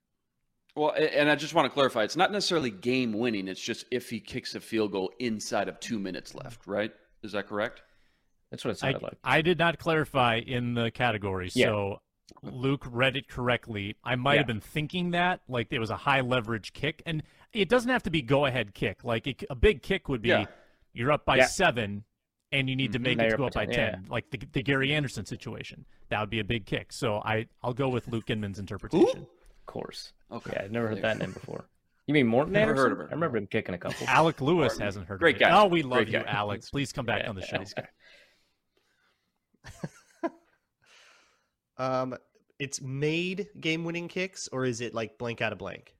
[0.77, 3.47] Well, and I just want to clarify, it's not necessarily game winning.
[3.47, 6.93] It's just if he kicks a field goal inside of two minutes left, right?
[7.23, 7.83] Is that correct?
[8.51, 9.19] That's what it sounded I, like.
[9.23, 11.67] I did not clarify in the category, yeah.
[11.67, 12.01] so
[12.43, 13.97] Luke read it correctly.
[14.03, 14.41] I might yeah.
[14.41, 17.23] have been thinking that, like it was a high leverage kick, and
[17.53, 19.05] it doesn't have to be go ahead kick.
[19.05, 20.47] Like it, a big kick would be yeah.
[20.93, 22.03] you're up by seven,
[22.51, 23.29] and you need to make mm-hmm.
[23.29, 25.85] it to go up by ten, like the, the Gary Anderson situation.
[26.09, 26.93] That would be a big kick.
[26.93, 29.21] So I I'll go with Luke Inman's interpretation.
[29.21, 29.29] Ooh
[29.75, 30.13] course.
[30.31, 30.53] Okay.
[30.55, 31.65] Yeah, I've never heard that name before.
[32.07, 32.83] You mean Morten Never Andersen?
[32.91, 33.07] heard of him.
[33.11, 34.07] I remember him kicking a couple.
[34.07, 34.81] Alec Lewis Morten.
[34.83, 35.45] hasn't heard Great of it.
[35.47, 35.61] guy.
[35.61, 36.25] Oh, we love Great you, guy.
[36.31, 36.71] Alex.
[36.75, 37.65] Please come back Yeah, on the yeah,
[40.23, 40.31] show.
[41.85, 42.15] um,
[42.59, 45.97] it's made game-winning kicks, or is it like blank out of blank?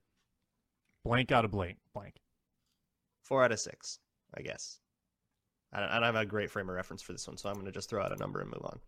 [1.03, 1.77] Blank out of blank.
[1.93, 2.15] Blank.
[3.23, 3.99] Four out of six,
[4.37, 4.79] I guess.
[5.73, 7.55] I don't, I don't have a great frame of reference for this one, so I'm
[7.55, 8.79] going to just throw out a number and move on.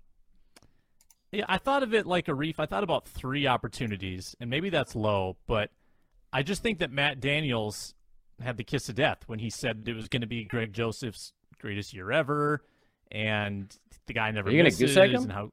[1.31, 2.55] Yeah, I thought of it like Arif.
[2.57, 5.71] I thought about three opportunities, and maybe that's low, but
[6.31, 7.93] I just think that Matt Daniels
[8.41, 11.33] had the kiss of death when he said it was going to be Greg Joseph's
[11.59, 12.61] greatest year ever,
[13.11, 13.75] and
[14.05, 14.47] the guy never.
[14.47, 15.29] Are you going to goose egg him?
[15.29, 15.51] How...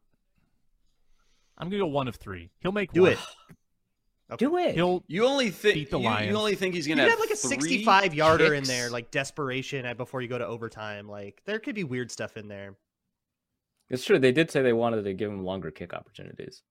[1.59, 2.51] I'm going to go one of three.
[2.61, 3.13] He'll make do one.
[3.13, 3.19] it.
[4.31, 4.47] Okay.
[4.47, 4.75] Do it.
[4.75, 7.37] He'll you only think the you, you, only think he's going to have like a
[7.37, 8.69] 65 yarder kicks?
[8.69, 11.09] in there, like desperation before you go to overtime.
[11.09, 12.75] Like there could be weird stuff in there.
[13.91, 14.19] It's true.
[14.19, 16.63] They did say they wanted to give him longer kick opportunities.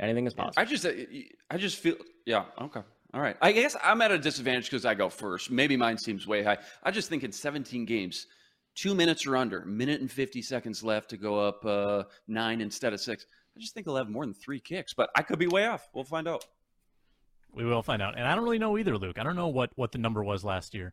[0.00, 0.54] Anything is possible.
[0.56, 0.86] I just,
[1.50, 1.96] I just feel,
[2.26, 2.80] yeah, okay,
[3.12, 3.36] all right.
[3.40, 5.50] I guess I'm at a disadvantage because I go first.
[5.50, 6.58] Maybe mine seems way high.
[6.82, 8.26] I just think in 17 games,
[8.74, 12.92] two minutes or under, minute and 50 seconds left to go up uh, nine instead
[12.92, 13.26] of six.
[13.56, 15.88] I just think he'll have more than three kicks, but I could be way off.
[15.94, 16.44] We'll find out.
[17.52, 19.16] We will find out, and I don't really know either, Luke.
[19.16, 20.92] I don't know what what the number was last year.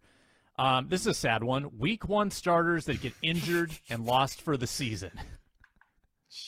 [0.57, 1.77] Um, this is a sad one.
[1.77, 5.11] Week one starters that get injured and lost for the season.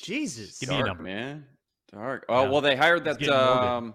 [0.01, 1.03] Jesus, Give Dark, me a number.
[1.03, 1.45] man.
[1.91, 2.25] Dark.
[2.29, 2.49] Oh yeah.
[2.49, 3.21] well, they hired that.
[3.27, 3.93] Um,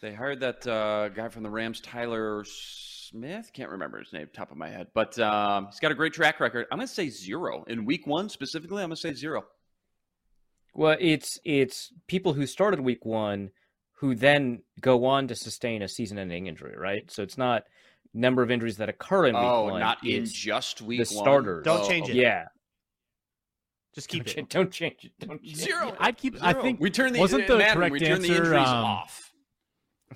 [0.00, 3.50] they hired that uh, guy from the Rams, Tyler Smith.
[3.52, 6.38] Can't remember his name, top of my head, but um, he's got a great track
[6.40, 6.66] record.
[6.70, 8.82] I'm going to say zero in week one specifically.
[8.82, 9.44] I'm going to say zero.
[10.74, 13.50] Well, it's it's people who started week one
[13.94, 17.10] who then go on to sustain a season-ending injury, right?
[17.10, 17.64] So it's not
[18.14, 19.80] number of injuries that occur in week oh, one.
[19.80, 21.24] not in just week the one.
[21.24, 21.64] starters.
[21.64, 22.16] Don't Oh, change it.
[22.16, 22.46] Yeah,
[23.94, 24.46] Just keep don't, it.
[24.48, 25.12] ch- don't change it.
[25.20, 25.88] Don't change Zero.
[25.88, 25.96] It.
[26.00, 26.36] I'd keep.
[26.42, 28.84] I think we turn the wasn't the Madden, correct we turn the answer, injuries um,
[28.84, 29.32] off.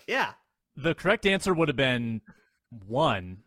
[0.08, 0.32] Yeah,
[0.76, 2.22] The correct answer would have been
[2.86, 3.38] one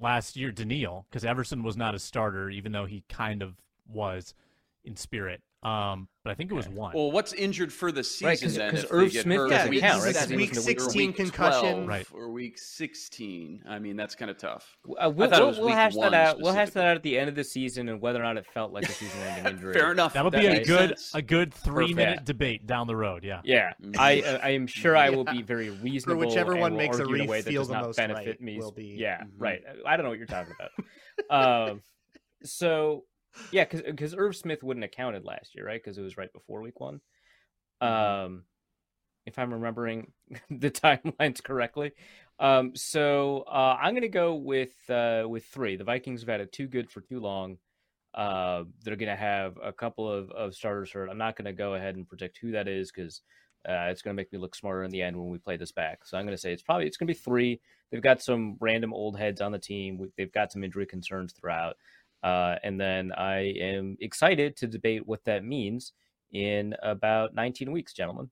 [0.00, 3.56] last year, Danielle, because Everson was not a starter, even though he kind of
[3.86, 4.34] was
[4.84, 5.42] in spirit.
[5.66, 6.94] Um, but I think it was one.
[6.94, 8.70] Well, what's injured for the season Right, 'cause- then?
[8.70, 9.50] 'cause if Irv they get Smith hurt?
[9.50, 10.14] doesn't Week count, right?
[10.14, 11.60] 'Cause six- he was in the or week 16 week concussion.
[11.72, 12.06] 12 Right.
[12.12, 13.62] Or week 16.
[13.68, 14.76] I mean, that's kind of tough.
[14.84, 16.40] Uh, we'll, thought we'll- we'll hash that out.
[16.40, 18.46] We'll hash that out at the end of the season and whether or not it
[18.46, 19.72] felt like a season-ending injury.
[19.74, 20.12] Fair enough.
[20.12, 21.14] That'll That be a good sense.
[21.14, 23.24] a good three minute debate down the road.
[23.24, 23.40] Yeah.
[23.44, 23.96] Yeah, Mhm.
[23.98, 26.22] I uh, I am sure I will be very reasonable.
[26.22, 27.84] For whichever and one makes a argue in reef way that feel does the not
[27.86, 28.58] most benefit right me.
[28.58, 29.30] will be- Yeah, Mhm.
[29.38, 29.62] right.
[29.84, 30.70] I don't know what you're talking about.
[31.70, 31.82] um,
[32.44, 33.04] so
[33.52, 35.82] yeah, because because Irv Smith wouldn't have counted last year, right?
[35.82, 37.00] Because it was right before week one.
[37.80, 38.44] Um,
[39.26, 40.12] if I'm remembering
[40.50, 41.92] the timelines correctly.
[42.38, 45.76] Um, so uh, I'm gonna go with uh, with three.
[45.76, 47.58] The Vikings have had it too good for too long.
[48.14, 51.10] Uh, they're gonna have a couple of, of starters hurt.
[51.10, 53.22] I'm not gonna go ahead and predict who that is because
[53.68, 56.04] uh, it's gonna make me look smarter in the end when we play this back.
[56.04, 57.60] So I'm gonna say it's probably it's gonna be three.
[57.90, 60.10] They've got some random old heads on the team.
[60.16, 61.76] They've got some injury concerns throughout.
[62.22, 65.92] Uh, and then I am excited to debate what that means
[66.32, 68.30] in about 19 weeks, gentlemen.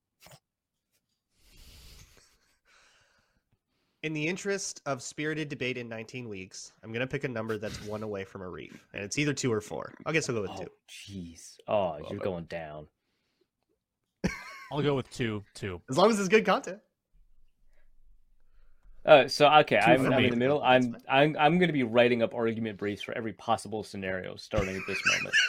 [4.03, 7.57] In the interest of spirited debate in 19 weeks, I'm going to pick a number
[7.57, 9.95] that's one away from Arif, and it's either two or four.
[10.05, 10.69] I guess I'll go with two.
[10.91, 11.57] jeez.
[11.67, 12.23] Oh, you're it.
[12.23, 12.87] going down.
[14.71, 15.43] I'll go with two.
[15.55, 15.81] Two.
[15.89, 16.81] As long as it's good content.
[19.07, 20.25] Uh, so okay, Two I'm, I'm me.
[20.25, 20.63] in the middle.
[20.63, 20.97] I'm.
[21.09, 24.83] I'm I'm going to be writing up argument briefs for every possible scenario starting at
[24.87, 25.35] this moment.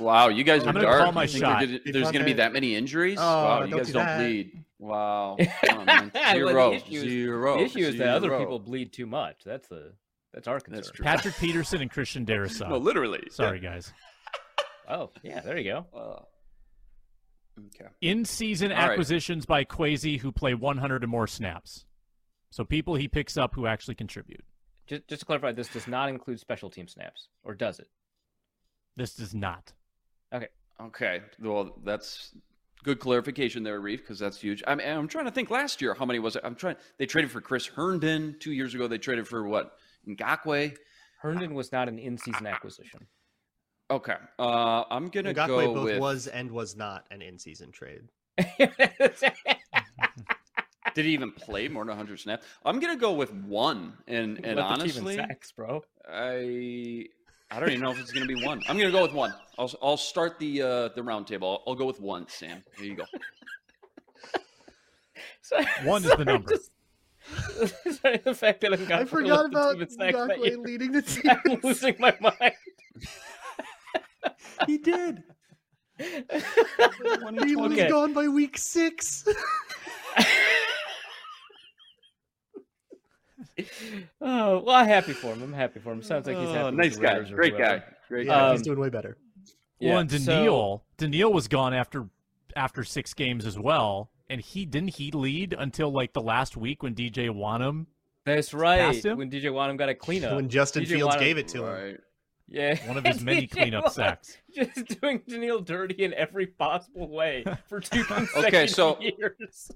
[0.00, 1.02] Wow, you guys are I'm dark.
[1.04, 1.60] call my You think shot.
[1.60, 3.18] gonna- there's going to be that many injuries?
[3.20, 4.18] Oh, wow, you don't guys do don't that.
[4.18, 4.64] bleed.
[4.78, 5.36] Wow.
[5.64, 6.10] Come on, man.
[6.14, 7.56] Well, the issue is- Zero.
[7.58, 9.42] the issue is that other people bleed too much.
[9.44, 9.92] That's the
[10.32, 10.82] that's our concern.
[10.84, 11.00] That's.
[11.00, 12.68] Patrick Peterson and Christian Darrisaw.
[12.70, 13.28] No, literally.
[13.30, 13.92] Sorry, guys.
[14.88, 15.86] Oh yeah, there you go.
[15.94, 16.22] Uh,
[17.74, 17.90] okay.
[18.00, 18.90] In-season All right.
[18.90, 21.86] acquisitions by Kwesi who play 100 or more snaps.
[22.50, 24.44] So people he picks up who actually contribute.
[24.86, 27.88] Just just to clarify, this does not include special team snaps, or does it?
[28.96, 29.72] This does not.
[30.32, 30.48] Okay.
[30.80, 31.20] Okay.
[31.40, 32.34] Well, that's
[32.82, 34.62] good clarification there, Reef, because that's huge.
[34.66, 36.42] I'm, I'm trying to think last year, how many was it?
[36.44, 36.76] I'm trying.
[36.98, 38.88] They traded for Chris Herndon two years ago.
[38.88, 39.76] They traded for what?
[40.08, 40.76] Ngakoue.
[41.20, 43.06] Herndon was not an in-season acquisition.
[43.90, 44.14] Okay.
[44.38, 45.98] Uh, I'm going to Ngakoue go both with.
[46.00, 48.02] was and was not an in-season trade.
[50.94, 52.46] Did he even play more than 100 snaps?
[52.64, 53.94] I'm going to go with one.
[54.08, 55.84] And, and Let the team in honestly, sacks, bro.
[56.10, 57.06] I.
[57.52, 58.60] I don't even know if it's going to be one.
[58.68, 59.34] I'm going to go with one.
[59.58, 61.62] I'll, I'll start the uh, the round table.
[61.66, 62.62] I'll, I'll go with one, Sam.
[62.76, 63.04] Here you go.
[65.42, 66.48] So- One is the number.
[66.50, 66.70] just-
[68.00, 71.22] Sorry, the fact that I'm I forgot about Ngakoue leading the team.
[71.28, 72.54] I'm losing my mind.
[74.66, 75.22] He did.
[75.98, 77.88] he was Okay.
[77.88, 79.26] gone by week six.
[84.20, 85.42] Oh well, I'm happy for him.
[85.42, 86.02] I'm happy for him.
[86.02, 86.58] Sounds like he's happy.
[86.60, 87.12] Oh, nice the guy.
[87.14, 87.82] Raiders or Great guy.
[88.08, 88.46] Great Yeah, guy.
[88.48, 89.16] Um, he's doing way better.
[89.78, 92.06] Yeah, well, and so- Danielle, Danielle was gone after
[92.56, 96.82] after six games as well, and he didn't he lead until like the last week
[96.82, 97.86] when DJ Wonnum.
[98.24, 99.02] That's right.
[99.04, 99.18] Him?
[99.18, 100.36] When DJ Wonnum got a cleanup.
[100.36, 101.64] When Justin DJ Fields Watt- gave it to him.
[101.64, 102.00] Right.
[102.50, 102.76] Yeah.
[102.88, 104.36] One of his many cleanup Watt sacks.
[104.54, 109.70] Just doing Danielle dirty in every possible way for two consecutive Okay, so- years.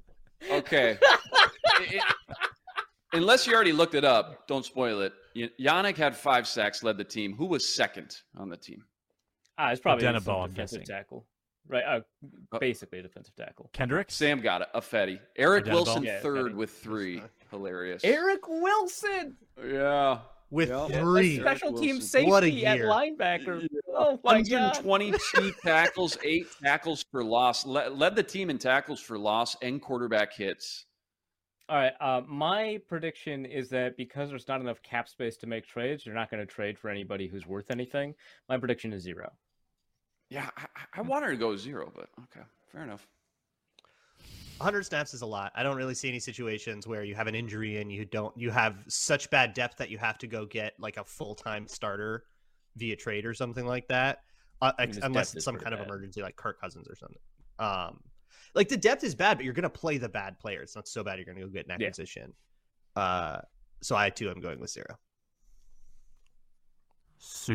[0.50, 0.98] Okay.
[1.80, 2.02] It- it-
[3.12, 5.12] unless you already looked it up, don't spoil it.
[5.34, 7.34] Y- Yannick had five sacks, led the team.
[7.36, 8.84] Who was second on the team?
[9.58, 10.94] Ah, it's probably Denebo, some I'm defensive guessing.
[10.94, 11.26] tackle.
[11.66, 11.82] Right.
[11.84, 12.00] Uh,
[12.60, 13.70] basically a defensive tackle.
[13.72, 14.68] Kendrick, Sam got it.
[14.74, 15.18] A Fetty.
[15.36, 15.72] Eric Denebo?
[15.72, 16.56] Wilson Yeah, third Fetty.
[16.56, 17.22] with three.
[17.50, 18.02] Hilarious.
[18.04, 20.18] Eric Wilson, Yeah.
[20.55, 20.90] With Yep.
[21.00, 21.40] three.
[21.40, 23.66] Eric special team safety What a at linebacker.
[23.88, 24.84] Oh my god.
[24.84, 27.66] 122 tackles, eight tackles for loss.
[27.66, 30.86] Le- led the team in tackles for loss and quarterback hits.
[31.68, 31.92] All right.
[32.00, 36.14] Uh, my prediction is that because there's not enough cap space to make trades, you're
[36.14, 38.14] not going to trade for anybody who's worth anything.
[38.48, 39.32] My prediction is zero.
[40.30, 43.09] Yeah, I, I wanted to go zero, but okay, fair enough.
[44.59, 45.52] 100 snaps is a lot.
[45.55, 48.50] I don't really see any situations where you have an injury and you don't you
[48.50, 52.24] have such bad depth that you have to go get like a full-time starter
[52.76, 54.20] via trade or something like that.
[54.62, 56.94] Uh, I mean, ex- unless it's some pretty kind of emergency like Kirk Cousins or
[56.96, 57.18] something.
[57.59, 58.00] Um
[58.55, 60.61] like the depth is bad, but you're going to play the bad player.
[60.62, 61.86] It's not so bad you're going to go get an Yeah.
[61.88, 62.32] acquisition.
[62.94, 63.38] Uh
[63.82, 64.96] so I too am going with zero.
[67.18, 67.55] Sue.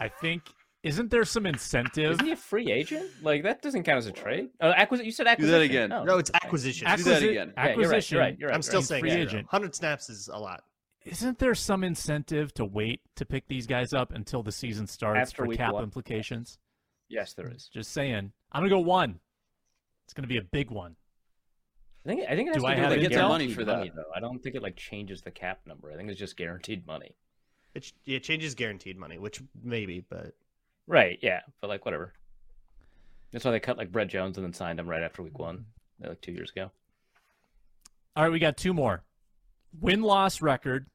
[0.00, 0.42] I think
[0.82, 2.12] isn't there some incentive?
[2.12, 3.08] Isn't he a free agent?
[3.22, 4.48] Like that doesn't count as a trade.
[4.60, 5.62] Uh, acquisi- You said that acquisition.
[5.62, 5.92] again.
[5.92, 6.86] Oh, No, it's acquisition.
[6.88, 7.52] Acqui- Do that Acquisi- again.
[7.56, 7.78] Yeah, you're right.
[7.84, 8.14] Acquisition.
[8.16, 8.38] You're right.
[8.38, 8.54] You're right.
[8.54, 9.22] I'm still He's saying free zero.
[9.22, 9.46] agent.
[9.52, 10.64] 100 snaps is a lot.
[11.04, 15.18] Isn't there some incentive to wait to pick these guys up until the season starts
[15.30, 15.82] After for cap one.
[15.84, 16.58] implications?
[17.08, 17.68] Yes, there is.
[17.68, 18.32] Just saying.
[18.52, 19.18] I'm gonna go one.
[20.04, 20.96] It's going to be a big one.
[22.04, 23.16] I think I think it has Do to I do have with it like get
[23.16, 23.78] their money for that?
[23.78, 24.10] money, though.
[24.14, 25.90] I don't think it like changes the cap number.
[25.92, 27.14] I think it's just guaranteed money.
[27.74, 30.34] It, it changes guaranteed money, which maybe, but
[30.86, 31.18] Right?
[31.22, 32.12] Yeah, but like whatever.
[33.32, 35.64] That's why they cut like Brett Jones and then signed him right after week one,
[36.00, 36.70] like two years ago.
[38.14, 39.02] All right, we got two more.
[39.80, 40.86] Win loss record,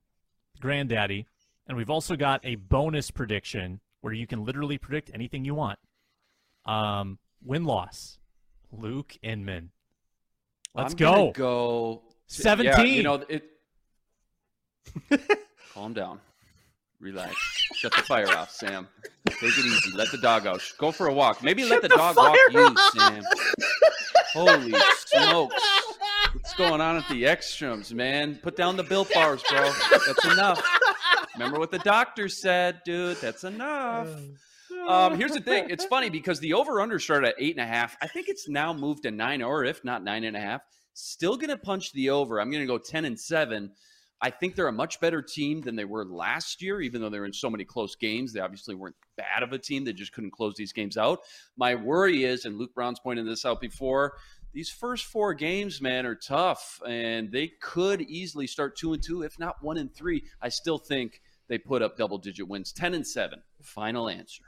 [0.59, 1.25] granddaddy,
[1.67, 5.79] and we've also got a bonus prediction where you can literally predict anything you want.
[6.65, 8.19] Um, win loss,
[8.71, 9.71] Luke Inman.
[10.75, 11.11] Let's I'm go.
[11.15, 12.93] gonna Go Yeah, 17.
[12.93, 13.45] you know it.
[15.73, 16.19] Calm down.
[16.99, 17.56] Relax.
[17.77, 18.87] Shut the fire off, Sam.
[19.27, 19.95] Take it easy.
[19.95, 20.63] Let the dog out.
[20.79, 21.43] Go for a walk.
[21.43, 23.23] Maybe let the, the dog walk fire you, Sam.
[24.33, 24.73] Holy
[25.05, 25.63] smokes.
[26.33, 28.39] What's going on at the extremes, man?
[28.41, 29.71] Put down the built bars, bro.
[29.91, 30.59] That's enough.
[31.35, 33.17] Remember what the doctor said, dude.
[33.17, 34.07] That's enough.
[34.87, 35.69] Um, here's the thing.
[35.69, 37.95] It's funny because the over under started at eight and a half.
[38.01, 40.61] I think it's now moved to nine, or if not nine and a half.
[40.95, 42.41] Still going to punch the over.
[42.41, 43.71] I'm going to go 10 and seven.
[44.19, 47.19] I think they're a much better team than they were last year, even though they
[47.19, 48.33] were in so many close games.
[48.33, 49.85] They obviously weren't bad of a team.
[49.85, 51.19] They just couldn't close these games out.
[51.55, 54.13] My worry is, and Luke Braun's pointed this out before,
[54.53, 59.21] these first four games, man, are tough, and they could easily start two and two,
[59.21, 60.23] if not one and three.
[60.41, 63.43] I still think they put up double digit wins, 10 and seven.
[63.61, 64.43] Final answer.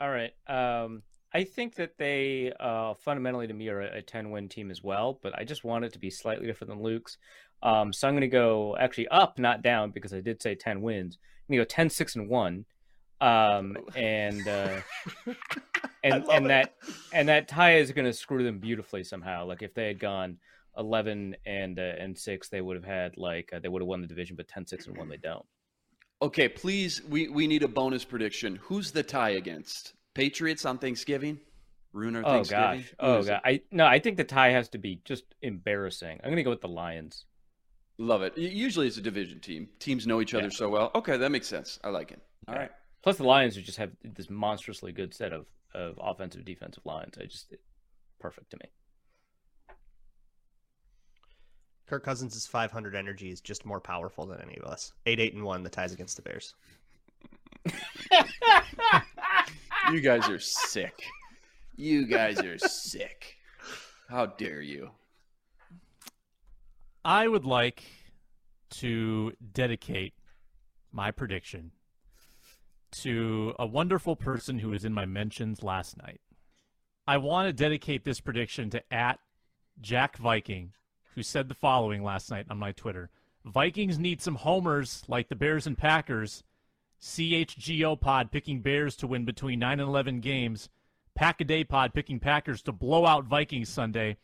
[0.00, 0.32] All right.
[0.48, 1.02] Um,
[1.32, 5.18] I think that they uh, fundamentally, to me, are a 10 win team as well,
[5.22, 7.18] but I just want it to be slightly different than Luke's.
[7.62, 10.80] Um, so I'm going to go actually up, not down, because I did say 10
[10.80, 11.18] wins.
[11.48, 12.64] I'm going to go 10, 6, and 1.
[13.20, 14.80] Um, and uh,
[16.02, 16.48] and and it.
[16.48, 16.74] that
[17.12, 19.44] and that tie is going to screw them beautifully somehow.
[19.44, 20.38] Like if they had gone
[20.78, 24.00] 11 and uh, and 6, they would have had like uh, they would have won
[24.00, 25.44] the division, but 10, 6, and 1 they don't.
[26.22, 28.56] Okay, please, we, we need a bonus prediction.
[28.56, 29.94] Who's the tie against?
[30.14, 31.38] Patriots on Thanksgiving?
[31.92, 32.64] Ruin our Oh Thanksgiving?
[32.64, 32.94] Oh, gosh.
[33.00, 33.30] Oh is it?
[33.30, 33.40] god.
[33.44, 36.18] I no, I think the tie has to be just embarrassing.
[36.22, 37.24] I'm going to go with the Lions.
[37.98, 38.36] Love it.
[38.38, 39.68] Usually it's a division team.
[39.78, 40.50] Teams know each other Yeah.
[40.50, 40.90] so well.
[40.94, 41.78] Okay, that makes sense.
[41.84, 42.20] I like it.
[42.48, 42.60] All Yeah.
[42.62, 42.70] right.
[43.02, 47.16] Plus, the Lions just have this monstrously good set of, of offensive defensive lines.
[47.20, 47.52] I just
[48.18, 48.70] perfect to me.
[51.86, 54.92] Kirk Cousins' 500 energy is just more powerful than any of us.
[55.06, 56.54] 8 8 and 1, the ties against the Bears.
[59.90, 61.02] You guys are sick.
[61.74, 63.36] You guys are sick.
[64.08, 64.90] How dare you?
[67.04, 67.82] I would like
[68.70, 70.14] to dedicate
[70.92, 71.72] my prediction
[72.92, 76.20] to a wonderful person who was in my mentions last night.
[77.06, 79.18] I want to dedicate this prediction to at
[79.80, 80.72] Jack Viking,
[81.16, 83.10] who said the following last night on my Twitter.
[83.44, 86.44] Vikings need some homers like the Bears and Packers.
[87.00, 90.68] CHGO pod picking Bears to win between 9 and 11 games.
[91.14, 94.16] Pack a day pod picking Packers to blow out Vikings Sunday.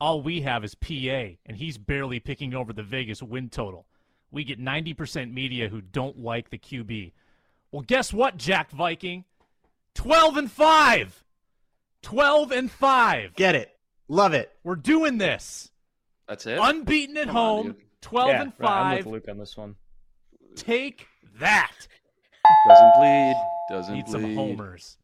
[0.00, 3.86] All we have is PA, and he's barely picking over the Vegas win total.
[4.30, 7.12] We get 90% media who don't like the QB.
[7.70, 9.24] Well, guess what, Jack Viking?
[9.94, 11.24] 12 and 5.
[12.02, 13.34] 12 and 5.
[13.34, 13.78] Get it.
[14.08, 14.52] Love it.
[14.62, 15.70] We're doing this.
[16.28, 16.58] That's it?
[16.60, 17.82] Unbeaten at Come home, dude.
[18.02, 19.06] 12 yeah, and right, I'm 5.
[19.06, 19.76] with Luke on this one.
[20.54, 21.06] Take
[21.40, 21.88] that.
[22.68, 23.34] Doesn't bleed.
[23.68, 24.12] Doesn't Need bleed.
[24.12, 24.98] some homers.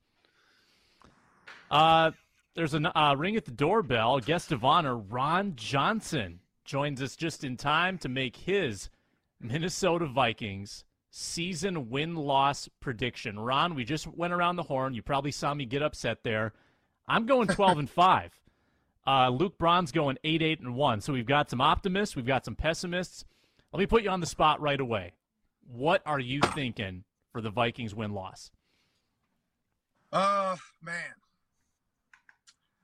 [1.71, 2.11] Uh,
[2.55, 4.21] there's a uh, ring at the doorbell.
[4.21, 8.91] Guest of honor, Ron Johnson, joins us just in time to make his
[9.41, 13.39] Minnesota Vikings season win loss prediction.
[13.39, 14.95] Ron, we just went around the horn.
[14.95, 16.53] You probably saw me get upset there.
[17.09, 18.33] I'm going 12 and 5.
[19.05, 21.01] Uh, Luke Braun's going 8 8 and 1.
[21.01, 23.25] So we've got some optimists, we've got some pessimists.
[23.73, 25.13] Let me put you on the spot right away.
[25.67, 28.51] What are you thinking for the Vikings win loss?
[30.13, 31.15] Uh, man,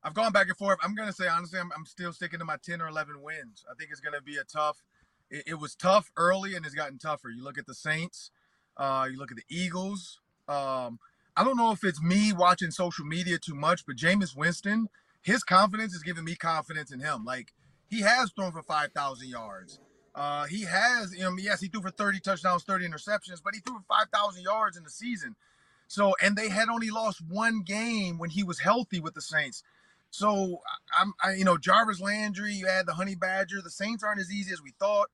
[0.02, 0.78] I've gone back and forth.
[0.82, 3.64] I'm gonna say honestly, I'm, I'm still sticking to my 10 or 11 wins.
[3.70, 4.82] I think it's gonna be a tough.
[5.30, 7.28] It, it was tough early, and it's gotten tougher.
[7.28, 8.30] You look at the Saints,
[8.76, 10.20] uh, you look at the Eagles.
[10.48, 10.98] Um,
[11.36, 14.88] I don't know if it's me watching social media too much, but Jameis Winston,
[15.20, 17.24] his confidence is giving me confidence in him.
[17.24, 17.52] Like
[17.88, 19.78] he has thrown for 5,000 yards.
[20.18, 23.60] Uh, he has, you know, yes, he threw for 30 touchdowns, 30 interceptions, but he
[23.60, 25.36] threw for 5,000 yards in the season.
[25.86, 29.62] So, and they had only lost one game when he was healthy with the Saints.
[30.10, 30.58] So,
[30.98, 33.62] I'm, I, you know, Jarvis Landry, you add the Honey Badger.
[33.62, 35.08] The Saints aren't as easy as we thought.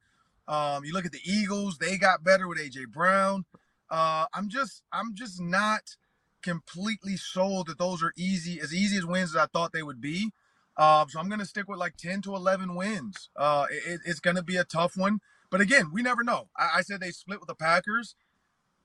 [0.48, 3.44] Um, you look at the Eagles; they got better with AJ Brown.
[3.90, 5.96] Uh, I'm just, I'm just not
[6.42, 10.00] completely sold that those are easy, as easy as wins as I thought they would
[10.00, 10.32] be.
[10.76, 13.30] Uh, so I'm going to stick with like 10 to 11 wins.
[13.36, 15.20] Uh, it, it's going to be a tough one,
[15.50, 16.48] but again, we never know.
[16.56, 18.16] I, I said they split with the Packers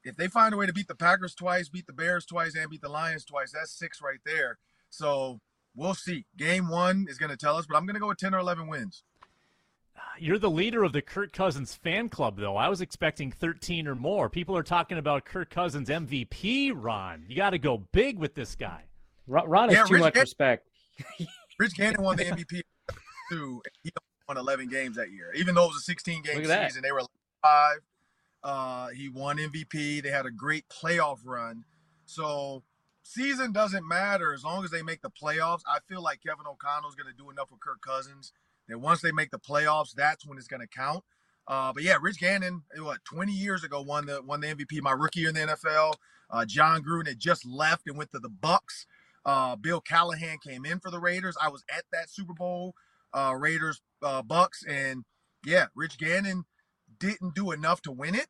[0.04, 2.70] if they find a way to beat the Packers twice, beat the Bears twice, and
[2.70, 4.58] beat the Lions twice, that's six right there.
[4.90, 5.40] So
[5.76, 6.26] we'll see.
[6.38, 8.40] Game one is going to tell us, but I'm going to go with 10 or
[8.40, 9.04] 11 wins.
[10.18, 12.56] You're the leader of the Kirk Cousins fan club, though.
[12.56, 14.30] I was expecting 13 or more.
[14.30, 17.26] People are talking about Kirk Cousins MVP, Ron.
[17.28, 18.84] You got to go big with this guy.
[19.28, 20.68] Ron, has yeah, too Rich much Gannon, respect.
[21.60, 22.62] Rich Gannon won the MVP
[23.30, 23.62] too.
[23.84, 23.92] He
[24.28, 26.82] won 11 games that year, even though it was a 16 game season.
[26.82, 27.02] They were
[27.44, 27.80] five.
[28.44, 30.02] Uh, he won MVP.
[30.02, 31.66] They had a great playoff run.
[32.06, 32.64] So
[33.04, 35.62] season doesn't matter as long as they make the playoffs.
[35.68, 38.32] I feel like Kevin O'Connell's going to do enough with Kirk Cousins
[38.70, 41.04] that once they make the playoffs, that's when it's going to count.
[41.48, 44.92] Uh, but yeah, Rich Gannon, what 20 years ago won the won the MVP my
[44.92, 45.96] rookie year in the NFL.
[46.30, 48.86] Uh, Jon Gruden had just left and went to the Bucs.
[49.30, 51.38] Uh, Bill Callahan came in for the Raiders.
[51.40, 52.74] I was at that Super Bowl,
[53.14, 55.04] uh, Raiders uh, Bucs, and
[55.46, 56.46] yeah, Rich Gannon
[57.00, 58.26] didn't do enough to win it,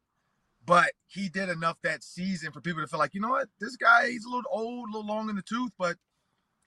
[0.65, 3.77] but he did enough that season for people to feel like, you know what, this
[3.77, 5.95] guy he's a little old, a little long in the tooth, but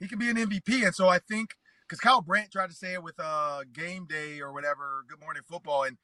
[0.01, 0.83] he can be an MVP.
[0.83, 1.51] And so I think
[1.87, 5.43] because Kyle Brandt tried to say it with uh game day or whatever, Good Morning
[5.47, 5.99] Football, and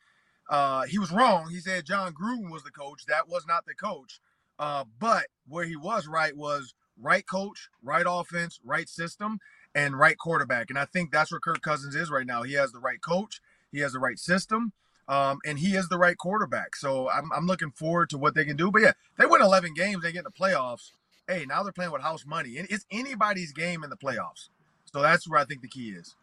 [0.51, 1.49] uh, he was wrong.
[1.49, 3.07] He said Jon Gruden was the coach.
[3.07, 4.21] That was not the coach.
[4.59, 9.39] Uh, but where he was right was right coach, right offense, right system,
[9.75, 10.71] and right quarterback.
[10.71, 12.43] And I think that's where Kirk Cousins is right now.
[12.43, 13.41] He has the right coach,
[13.73, 14.73] he has the right system,
[15.09, 16.77] um, and he is the right quarterback.
[16.77, 18.71] So I'm, I'm looking forward to what they can do.
[18.71, 20.93] But yeah, they win 11 games, they get in the playoffs.
[21.27, 22.57] Hey, now they're playing with house money.
[22.59, 24.49] And it's anybody's game in the playoffs.
[24.93, 26.15] So that's where I think the key is.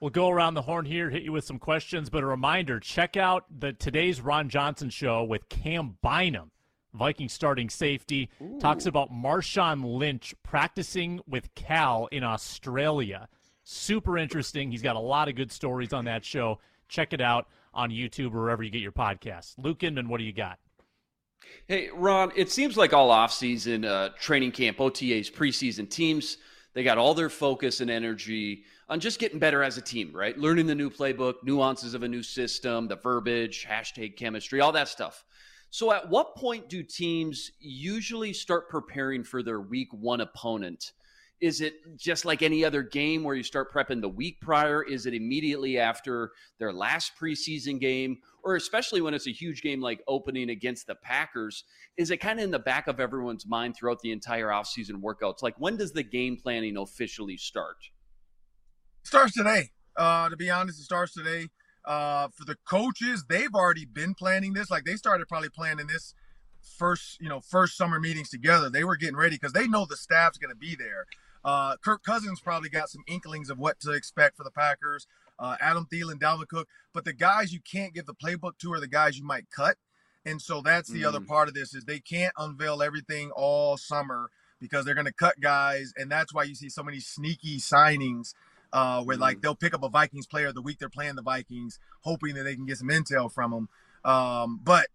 [0.00, 3.16] We'll go around the horn here, hit you with some questions, but a reminder check
[3.16, 6.52] out the today's Ron Johnson show with Cam Bynum,
[6.94, 8.58] Viking starting safety, Ooh.
[8.60, 13.28] talks about Marshawn Lynch practicing with Cal in Australia.
[13.64, 14.70] Super interesting.
[14.70, 16.58] He's got a lot of good stories on that show.
[16.88, 19.54] Check it out on YouTube or wherever you get your podcasts.
[19.58, 20.58] Luke Inman, what do you got?
[21.66, 26.38] Hey, Ron, it seems like all offseason, uh, training camp, OTAs, preseason teams,
[26.74, 30.38] they got all their focus and energy on just getting better as a team, right?
[30.38, 34.88] Learning the new playbook, nuances of a new system, the verbiage, hashtag chemistry, all that
[34.88, 35.24] stuff.
[35.70, 40.92] So, at what point do teams usually start preparing for their week one opponent?
[41.40, 44.82] Is it just like any other game where you start prepping the week prior?
[44.82, 48.18] Is it immediately after their last preseason game?
[48.42, 51.62] Or especially when it's a huge game like opening against the Packers,
[51.96, 55.42] is it kind of in the back of everyone's mind throughout the entire offseason workouts?
[55.42, 57.76] Like when does the game planning officially start?
[59.04, 59.70] Starts today.
[59.96, 61.48] Uh, to be honest, it starts today.
[61.88, 64.70] Uh, for the coaches, they've already been planning this.
[64.70, 66.14] Like they started probably planning this
[66.76, 68.68] first, you know, first summer meetings together.
[68.68, 71.06] They were getting ready because they know the staff's going to be there.
[71.42, 75.06] Uh, Kirk Cousins probably got some inklings of what to expect for the Packers.
[75.38, 78.80] Uh, Adam Thielen, Dalvin Cook, but the guys you can't give the playbook to are
[78.80, 79.76] the guys you might cut,
[80.26, 81.06] and so that's the mm.
[81.06, 84.30] other part of this is they can't unveil everything all summer
[84.60, 88.34] because they're going to cut guys, and that's why you see so many sneaky signings
[88.72, 89.20] uh, where mm.
[89.20, 92.44] like they'll pick up a Vikings player the week they're playing the Vikings, hoping that
[92.44, 93.68] they can get some intel from them.
[94.04, 94.88] Um, but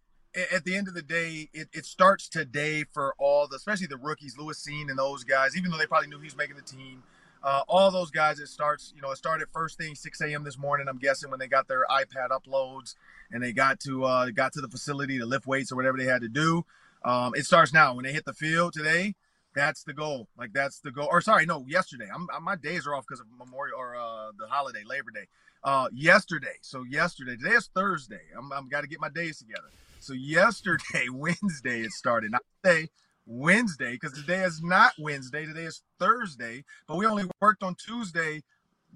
[0.52, 3.98] at the end of the day, it, it starts today for all the, especially the
[3.98, 6.62] rookies, Lewis Cine and those guys, even though they probably knew he was making the
[6.62, 7.04] team.
[7.44, 10.44] Uh, all those guys, it starts, you know, it started first thing 6 a.m.
[10.44, 10.88] this morning.
[10.88, 12.96] I'm guessing when they got their iPad uploads
[13.32, 16.06] and they got to uh, got to the facility to lift weights or whatever they
[16.06, 16.66] had to do.
[17.04, 17.96] Um, it starts now.
[17.96, 19.16] When they hit the field today,
[19.56, 20.28] that's the goal.
[20.38, 21.08] Like that's the goal.
[21.12, 22.08] Or sorry, no, yesterday.
[22.14, 25.28] I'm, I'm my days are off because of Memorial or uh, the holiday, Labor Day.
[25.64, 26.58] Uh, yesterday.
[26.62, 27.38] So yesterday.
[27.38, 28.22] Today is Thursday.
[28.38, 29.70] I'm, I'm got to get my days together.
[30.00, 32.32] So yesterday, Wednesday, it started.
[32.32, 32.90] Not today,
[33.26, 35.46] Wednesday, because today is not Wednesday.
[35.46, 36.64] Today is Thursday.
[36.88, 38.44] But we only worked on Tuesday,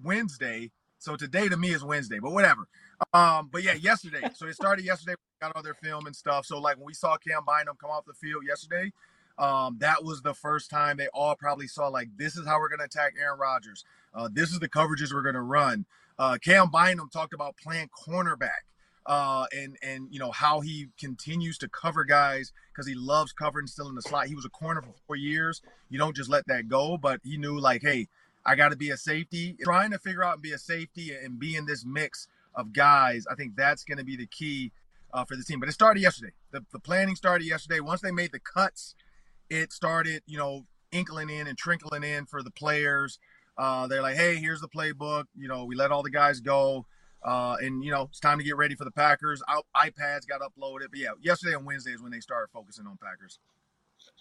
[0.03, 0.71] Wednesday.
[0.99, 2.19] So today to me is Wednesday.
[2.19, 2.67] But whatever.
[3.13, 4.27] Um, but yeah, yesterday.
[4.33, 5.15] So it started yesterday.
[5.39, 6.45] got all their film and stuff.
[6.45, 8.91] So like when we saw Cam Bynum come off the field yesterday,
[9.37, 12.69] um, that was the first time they all probably saw like this is how we're
[12.69, 13.85] going to attack Aaron Rodgers.
[14.13, 15.85] Uh, this is the coverages we're going to run.
[16.17, 18.65] Uh, Cam Bynum talked about playing cornerback
[19.07, 23.65] uh, and and you know how he continues to cover guys because he loves covering
[23.65, 24.27] still in the slot.
[24.27, 25.61] He was a corner for four years.
[25.89, 28.07] You don't just let that go, but he knew like, hey,
[28.45, 29.55] I got to be a safety.
[29.63, 33.25] Trying to figure out and be a safety and be in this mix of guys,
[33.31, 34.71] I think that's going to be the key
[35.13, 35.61] uh, for the team.
[35.61, 36.33] But it started yesterday.
[36.51, 37.79] The, the planning started yesterday.
[37.79, 38.93] Once they made the cuts,
[39.49, 43.19] it started, you know, inkling in and trickling in for the players.
[43.57, 45.25] Uh, they're like, hey, here's the playbook.
[45.35, 46.85] You know, we let all the guys go.
[47.23, 49.41] Uh, and you know, it's time to get ready for the Packers.
[49.75, 53.39] iPads got uploaded, but yeah, yesterday and Wednesday is when they started focusing on Packers.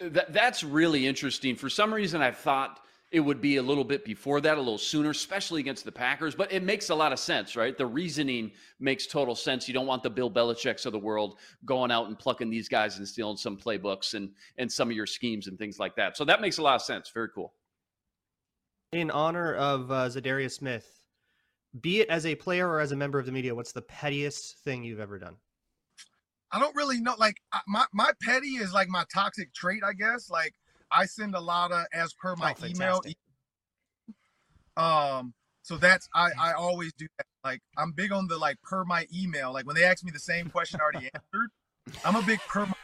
[0.00, 1.56] That, that's really interesting.
[1.56, 2.80] For some reason, I thought
[3.16, 6.34] it would be a little bit before that, a little sooner, especially against the Packers.
[6.34, 7.76] But it makes a lot of sense, right?
[7.76, 9.66] The reasoning makes total sense.
[9.66, 12.98] You don't want the Bill Belichick's of the world going out and plucking these guys
[12.98, 16.16] and stealing some playbooks and and some of your schemes and things like that.
[16.16, 17.10] So that makes a lot of sense.
[17.14, 17.54] Very cool.
[18.92, 20.86] in honor of uh, Za'Darius Smith,
[21.80, 24.58] be it as a player or as a member of the media, what's the pettiest
[24.64, 25.36] thing you've ever done?
[26.52, 27.14] I don't really know.
[27.18, 27.36] Like
[27.66, 30.30] my my petty is like my toxic trait, I guess.
[30.30, 30.54] Like
[30.90, 33.02] I send a lot of as per my Oh, email.
[34.76, 37.26] Um, so that's I I always do that.
[37.44, 39.52] Like I'm big on the like per my email.
[39.52, 41.50] Like when they ask me the same question I already answered,
[42.04, 42.66] I'm a big per.
[42.66, 42.74] My,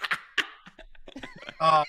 [1.61, 1.85] uh,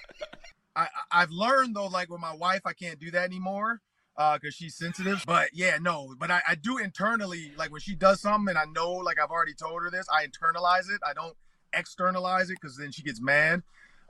[0.76, 3.82] I I've learned though, like with my wife, I can't do that anymore
[4.18, 7.96] uh because she's sensitive but yeah no but I, I do internally like when she
[7.96, 11.14] does something and i know like i've already told her this i internalize it i
[11.14, 11.36] don't
[11.74, 13.64] externalize it because then she gets mad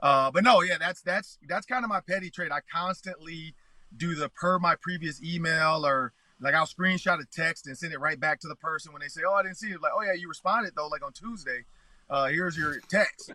[0.04, 3.54] uh but no yeah that's that's that's kind of my petty trait i constantly
[3.96, 7.98] do the per my previous email or like i'll screenshot a text and send it
[7.98, 10.02] right back to the person when they say oh i didn't see it like oh
[10.02, 11.64] yeah you responded though like on tuesday
[12.10, 13.32] uh here's your text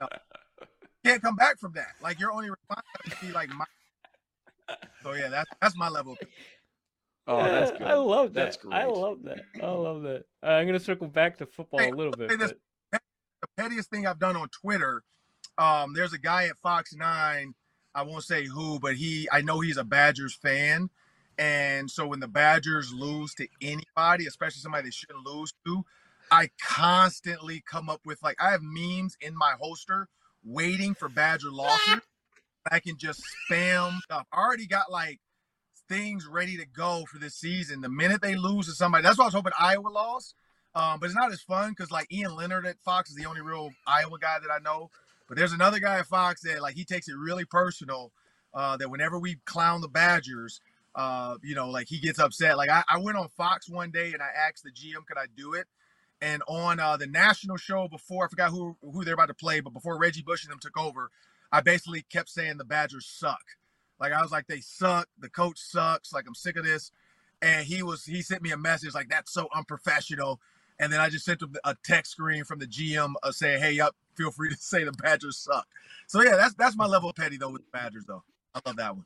[0.00, 0.06] Uh,
[1.04, 3.64] can't come back from that like your only response has to be like my
[5.02, 6.16] so yeah that's that's my level
[7.26, 7.86] Oh, that's Yeah, good.
[7.86, 8.44] I love that.
[8.52, 9.40] That's I love that.
[9.62, 10.24] I love that.
[10.42, 12.28] Uh, I'm gonna circle back to football Hey, a little bit.
[12.38, 12.52] this-
[12.92, 13.00] but-
[13.40, 15.02] the pettiest thing I've done on Twitter.
[15.58, 17.54] Um, there's a guy at Fox Nine.
[17.94, 20.90] I won't say who, but he I know he's a Badgers fan.
[21.38, 25.84] And so when the Badgers lose to anybody, especially somebody they shouldn't lose to,
[26.30, 30.08] I constantly come up with like I have memes in my holster
[30.44, 32.00] waiting for Badger losses.
[32.70, 34.26] I can just spam stuff.
[34.32, 35.20] I already got like
[35.88, 37.80] things ready to go for this season.
[37.80, 40.34] The minute they lose to somebody, that's why I was hoping Iowa lost.
[40.74, 43.40] Um, but it's not as fun because like Ian Leonard at Fox is the only
[43.40, 44.90] real Iowa guy that I know.
[45.28, 48.12] But there's another guy at Fox that like he takes it really personal.
[48.52, 50.60] Uh, that whenever we clown the Badgers,
[50.94, 52.56] uh, you know, like he gets upset.
[52.56, 55.26] Like I, I went on Fox one day and I asked the GM, could I
[55.36, 55.66] do it?
[56.20, 59.60] And on uh, the national show before, I forgot who who they're about to play,
[59.60, 61.10] but before Reggie Bush and them took over,
[61.50, 63.42] I basically kept saying the Badgers suck.
[64.00, 65.08] Like I was like, they suck.
[65.18, 66.12] The coach sucks.
[66.12, 66.92] Like I'm sick of this.
[67.42, 70.40] And he was he sent me a message like that's so unprofessional.
[70.78, 73.80] And then I just sent him a text screen from the GM uh, saying, "Hey,
[73.80, 75.66] up, feel free to say the Badgers suck."
[76.06, 78.22] So yeah, that's that's my level of petty though with the Badgers though.
[78.54, 79.04] I love that one.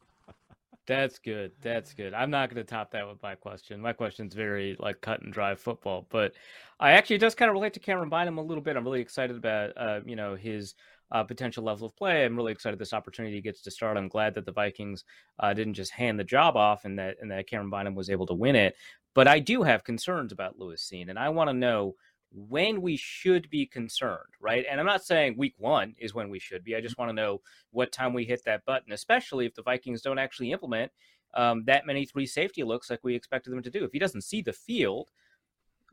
[0.88, 1.52] That's good.
[1.60, 2.14] That's good.
[2.14, 3.78] I'm not going to top that with my question.
[3.78, 6.32] My question's very like cut and dry football, but
[6.80, 8.74] I actually just kind of relate to Cameron Bynum a little bit.
[8.74, 10.74] I'm really excited about uh, you know his
[11.12, 12.24] uh, potential level of play.
[12.24, 13.98] I'm really excited this opportunity gets to start.
[13.98, 15.04] I'm glad that the Vikings
[15.38, 18.26] uh, didn't just hand the job off and that and that Cameron Bynum was able
[18.26, 18.74] to win it.
[19.18, 21.96] But I do have concerns about Lewis Cine, and I want to know
[22.30, 24.64] when we should be concerned, right?
[24.70, 26.76] And I'm not saying week one is when we should be.
[26.76, 27.40] I just want to know
[27.72, 30.92] what time we hit that button, especially if the Vikings don't actually implement
[31.34, 33.82] um, that many three safety looks like we expected them to do.
[33.82, 35.10] If he doesn't see the field,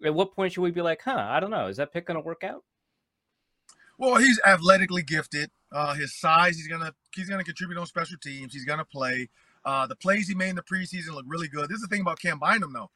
[0.05, 2.19] at what point should we be like, huh, I don't know, is that pick going
[2.19, 2.63] to work out?
[3.97, 5.49] Well, he's athletically gifted.
[5.71, 8.53] Uh, his size, he's gonna he's gonna contribute on special teams.
[8.53, 9.29] He's gonna play.
[9.63, 11.69] Uh, the plays he made in the preseason look really good.
[11.69, 12.91] This is the thing about Cam Bynum, though.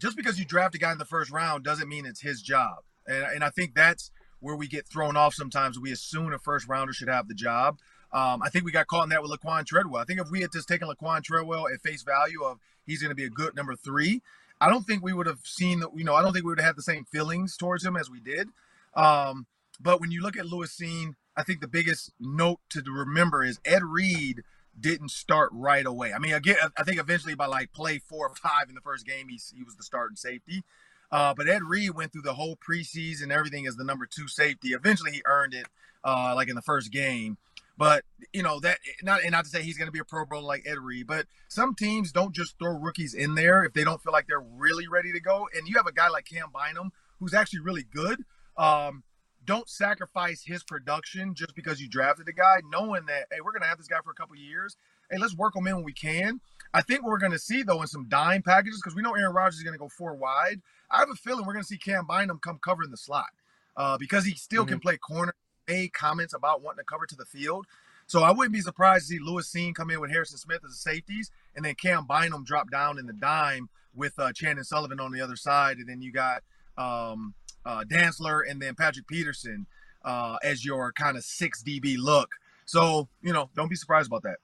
[0.00, 2.78] Just because you draft a guy in the first round doesn't mean it's his job.
[3.06, 5.78] And, and I think that's where we get thrown off sometimes.
[5.78, 7.78] We assume a first rounder should have the job.
[8.12, 10.00] Um, I think we got caught in that with Laquan Treadwell.
[10.00, 13.10] I think if we had just taken Laquan Treadwell at face value of he's going
[13.10, 14.22] to be a good number three,
[14.60, 15.90] I don't think we would have seen, that.
[15.94, 18.10] you know, I don't think we would have had the same feelings towards him as
[18.10, 18.48] we did.
[18.96, 19.46] Um,
[19.78, 23.60] but when you look at Lewis Cine, I think the biggest note to remember is
[23.64, 24.42] Ed Reed
[24.80, 26.12] didn't start right away.
[26.12, 29.06] I mean, again, I think eventually by like play four or five in the first
[29.06, 30.64] game, he, he was the starting safety.
[31.12, 34.68] Uh, but Ed Reed went through the whole preseason, everything as the number two safety.
[34.68, 35.66] Eventually, he earned it,
[36.04, 37.36] uh, like in the first game.
[37.76, 38.04] But
[38.34, 40.42] you know that not and not to say he's going to be a Pro Bowl
[40.42, 44.02] like Ed Reed, but some teams don't just throw rookies in there if they don't
[44.02, 45.48] feel like they're really ready to go.
[45.56, 48.22] And you have a guy like Cam Bynum who's actually really good.
[48.58, 49.02] Um,
[49.44, 53.62] don't sacrifice his production just because you drafted the guy, knowing that hey, we're going
[53.62, 54.76] to have this guy for a couple years.
[55.10, 56.40] Hey, let's work him in when we can.
[56.72, 59.34] I think we're going to see though in some dime packages because we know Aaron
[59.34, 60.60] Rodgers is going to go four wide.
[60.90, 63.30] I have a feeling we're going to see Cam Bynum come cover in the slot
[63.76, 65.34] uh, because he still can play corner.
[65.68, 67.64] Made comments about wanting to cover to the field.
[68.08, 70.72] So I wouldn't be surprised to see Lewis Cine come in with Harrison Smith as
[70.72, 74.32] the safeties, and then Cam Bynum drop down in the dime with uh,
[74.62, 76.42] Sullivan on the other side, and then you got
[76.76, 77.34] um,
[77.64, 79.66] uh, Dantzler and then Patrick Peterson
[80.04, 82.30] uh, as your kind of six DB look.
[82.64, 84.36] So you know, don't be surprised about that.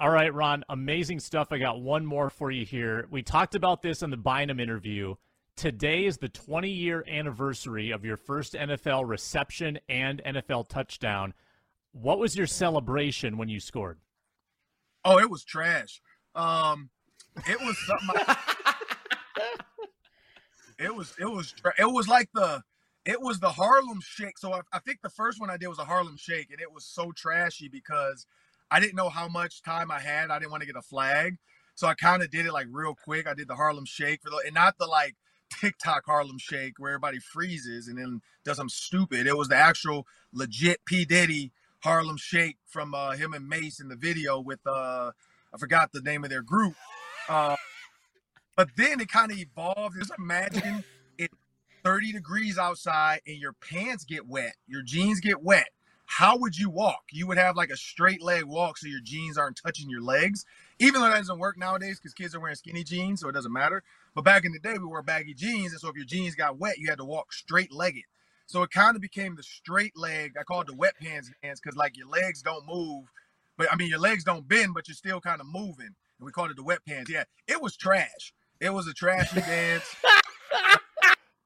[0.00, 1.48] All right, Ron, amazing stuff.
[1.52, 3.06] I got one more for you here.
[3.10, 5.14] We talked about this in the Bynum interview.
[5.56, 11.32] Today is the 20 year anniversary of your first NFL reception and NFL touchdown.
[11.92, 13.98] What was your celebration when you scored?
[15.04, 16.02] Oh, it was trash.
[16.34, 16.90] Um,
[17.46, 18.24] it was something.
[18.26, 18.70] I-
[20.78, 22.62] it was it was it was like the
[23.04, 24.38] it was the Harlem Shake.
[24.38, 26.72] So I, I think the first one I did was a Harlem Shake, and it
[26.72, 28.26] was so trashy because
[28.70, 30.30] I didn't know how much time I had.
[30.30, 31.36] I didn't want to get a flag.
[31.74, 33.26] So I kind of did it like real quick.
[33.26, 35.14] I did the Harlem Shake for the and not the like
[35.60, 39.26] TikTok Harlem Shake where everybody freezes and then does something stupid.
[39.26, 43.88] It was the actual legit P Diddy Harlem Shake from uh, him and Mase in
[43.88, 45.10] the video with uh,
[45.52, 46.74] I forgot the name of their group.
[47.28, 47.56] Uh,
[48.56, 49.96] but then it kind of evolved.
[49.98, 50.84] Just imagine
[51.18, 51.30] it
[51.84, 55.68] 30 degrees outside and your pants get wet, your jeans get wet.
[56.06, 57.04] How would you walk?
[57.12, 60.44] You would have like a straight leg walk so your jeans aren't touching your legs.
[60.78, 63.52] Even though that doesn't work nowadays because kids are wearing skinny jeans, so it doesn't
[63.52, 63.82] matter.
[64.14, 66.58] But back in the day, we wore baggy jeans, and so if your jeans got
[66.58, 68.04] wet, you had to walk straight legged.
[68.46, 70.34] So it kind of became the straight leg.
[70.38, 73.04] I call it the wet pants dance because like your legs don't move,
[73.56, 75.86] but I mean your legs don't bend, but you're still kind of moving.
[75.86, 77.10] And we called it the wet pants.
[77.10, 78.34] Yeah, it was trash.
[78.64, 79.84] It was a trashy dance.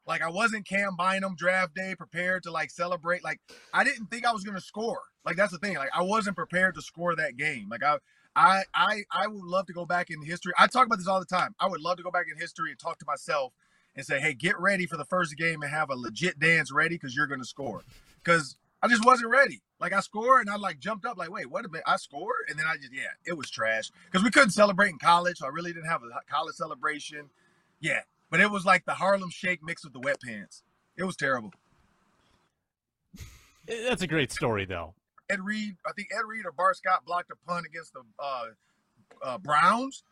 [0.06, 3.24] like I wasn't Cam Bynum draft day prepared to like celebrate.
[3.24, 3.40] Like
[3.74, 5.00] I didn't think I was gonna score.
[5.24, 5.74] Like that's the thing.
[5.74, 7.66] Like I wasn't prepared to score that game.
[7.68, 7.98] Like I
[8.36, 10.52] I I I would love to go back in history.
[10.56, 11.56] I talk about this all the time.
[11.58, 13.52] I would love to go back in history and talk to myself
[13.96, 16.94] and say, hey, get ready for the first game and have a legit dance ready
[16.94, 17.82] because you're gonna score.
[18.22, 19.60] Because I just wasn't ready.
[19.80, 22.46] Like I scored and I like jumped up like, wait, what a minute, I scored,
[22.48, 25.38] and then I just yeah, it was trash because we couldn't celebrate in college.
[25.38, 27.30] So I really didn't have a college celebration.
[27.80, 28.00] Yeah,
[28.30, 30.62] but it was like the Harlem Shake mixed with the wet pants.
[30.96, 31.52] It was terrible.
[33.66, 34.94] That's a great story, though.
[35.30, 38.46] Ed Reed, I think Ed Reed or Bart Scott blocked a punt against the uh,
[39.22, 40.02] uh, Browns,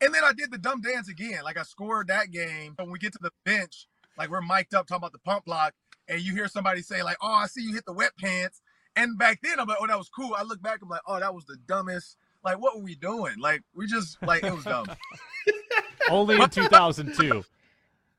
[0.00, 1.44] and then I did the dumb dance again.
[1.44, 2.74] Like I scored that game.
[2.76, 3.86] When we get to the bench,
[4.18, 5.74] like we're mic'd up talking about the pump block,
[6.08, 8.62] and you hear somebody say like, "Oh, I see you hit the wet pants."
[8.96, 11.18] And back then, I'm like, "Oh, that was cool." I look back, I'm like, "Oh,
[11.18, 13.38] that was the dumbest." Like, what were we doing?
[13.38, 14.86] Like, we just like it was dumb.
[16.10, 17.44] Only in 2002.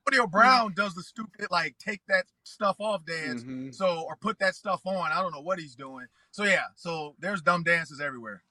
[0.07, 3.43] Antonio Brown does the stupid like take that stuff off dance.
[3.43, 3.71] Mm-hmm.
[3.71, 5.11] So or put that stuff on.
[5.11, 6.07] I don't know what he's doing.
[6.31, 8.43] So yeah, so there's dumb dances everywhere.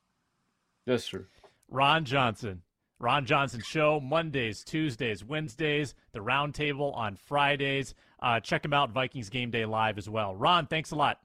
[0.87, 1.27] That's true.
[1.69, 2.63] Ron Johnson.
[3.01, 7.95] Ron Johnson Show, Mondays, Tuesdays, Wednesdays, the roundtable on Fridays.
[8.23, 10.35] Uh, check him out, Vikings Game Day Live as well.
[10.35, 11.19] Ron, thanks a lot.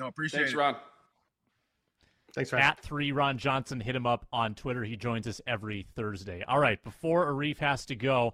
[0.00, 0.56] No, appreciate thanks, it.
[0.56, 0.76] Ron.
[2.34, 2.62] Thanks, Ron.
[2.62, 4.82] At three Ron Johnson, hit him up on Twitter.
[4.82, 6.42] He joins us every Thursday.
[6.48, 8.32] All right, before Arif has to go,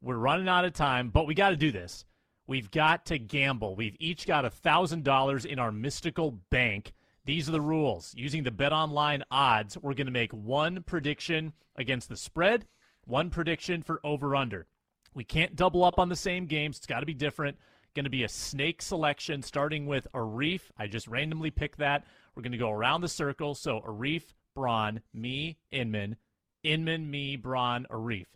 [0.00, 2.04] we're running out of time, but we got to do this.
[2.46, 3.74] We've got to gamble.
[3.74, 6.92] We've each got a $1,000 in our mystical bank.
[7.24, 8.14] These are the rules.
[8.16, 12.64] Using the Bet Online odds, we're going to make one prediction against the spread,
[13.06, 14.68] one prediction for over under.
[15.14, 16.76] We can't double up on the same games.
[16.76, 17.58] It's got to be different.
[17.94, 20.60] Going to be a snake selection starting with Arif.
[20.78, 22.04] I just randomly picked that.
[22.34, 23.54] We're going to go around the circle.
[23.54, 24.22] So Arif,
[24.54, 26.16] Braun, me, Inman,
[26.62, 28.26] Inman, me, Braun, Arif.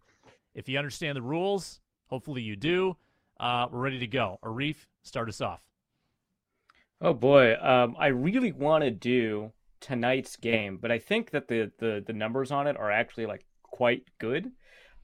[0.54, 2.96] If you understand the rules, hopefully you do.
[3.38, 4.38] Uh, we're ready to go.
[4.44, 5.60] Arif, start us off.
[7.00, 11.72] Oh boy, um, I really want to do tonight's game, but I think that the,
[11.78, 14.52] the the numbers on it are actually like quite good.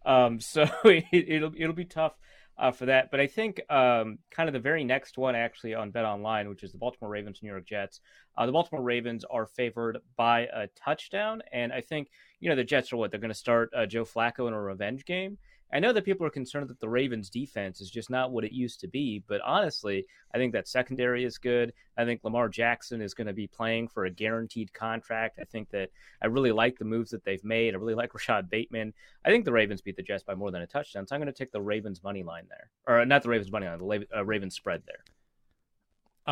[0.07, 2.15] Um, so it, will it'll be tough
[2.59, 3.11] uh, for that.
[3.11, 6.63] But I think um, kind of the very next one actually on Bet Online, which
[6.63, 8.01] is the Baltimore Ravens New York Jets.
[8.37, 12.09] Uh, the Baltimore Ravens are favored by a touchdown, and I think
[12.41, 14.61] you know the Jets are what they're going to start uh, Joe Flacco in a
[14.61, 15.39] revenge game.
[15.73, 18.53] I know that people are concerned that the Ravens defense is just not what it
[18.53, 21.75] used to be, but honestly, I think that secondary is good.
[21.97, 25.39] I think Lamar Jackson is going to be playing for a guaranteed contract.
[25.41, 25.91] I think that
[26.23, 27.75] I really like the moves that they've made.
[27.75, 28.95] I really like Rashod Bateman.
[29.25, 31.33] I think the Ravens beat the Jets by more than a touchdown, so I'm going
[31.33, 34.25] to take the Ravens money line there, or not the Ravens money line, the uh,
[34.25, 35.05] Ravens spread there.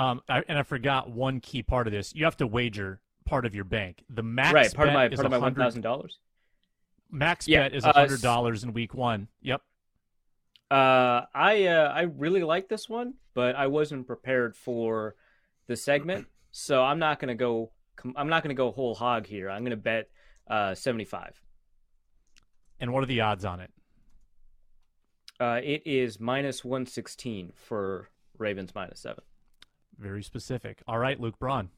[0.02, 2.14] Um, I, and I forgot one key part of this.
[2.14, 4.04] You have to wager part of your bank.
[4.10, 6.18] The max right, part of my part of my one thousand dollars.
[7.10, 9.28] Max yeah, bet is hundred dollars uh, in week one.
[9.42, 9.62] Yep.
[10.70, 15.14] Uh, I uh, I really like this one, but I wasn't prepared for
[15.66, 17.70] the segment, so I'm not gonna go.
[18.16, 19.48] I'm not gonna go whole hog here.
[19.48, 20.10] I'm gonna bet
[20.48, 21.40] uh 75.
[22.80, 23.70] And what are the odds on it?
[25.38, 29.24] Uh, it is minus 116 for Ravens minus seven.
[29.98, 30.82] Very specific.
[30.86, 31.70] All right, Luke Braun.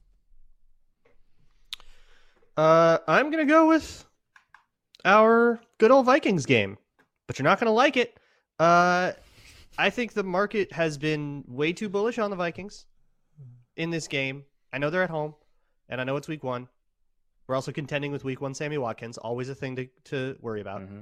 [2.56, 4.07] Uh, I'm gonna go with
[5.04, 6.78] our good old Vikings game,
[7.26, 8.18] but you're not going to like it.
[8.58, 9.12] Uh,
[9.78, 12.86] I think the market has been way too bullish on the Vikings
[13.76, 14.44] in this game.
[14.72, 15.34] I know they're at home,
[15.88, 16.68] and I know it's week one.
[17.46, 20.82] We're also contending with week one Sammy Watkins, always a thing to, to worry about.
[20.82, 21.00] Mm-hmm.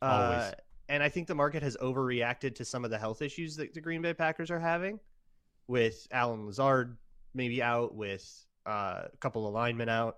[0.00, 0.50] Uh,
[0.88, 3.80] and I think the market has overreacted to some of the health issues that the
[3.80, 4.98] Green Bay Packers are having
[5.68, 6.96] with Allen Lazard
[7.34, 10.16] maybe out, with uh, a couple of linemen out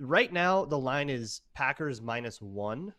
[0.00, 2.92] right now the line is Packers minus one.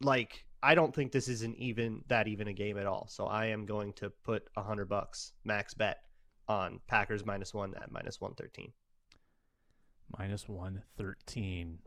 [0.00, 3.06] Like I don't think this isn't even that even a game at all.
[3.08, 5.98] So I am going to put a hundred bucks max bet
[6.48, 8.72] on Packers minus one at minus one thirteen.
[10.18, 11.78] minus 113.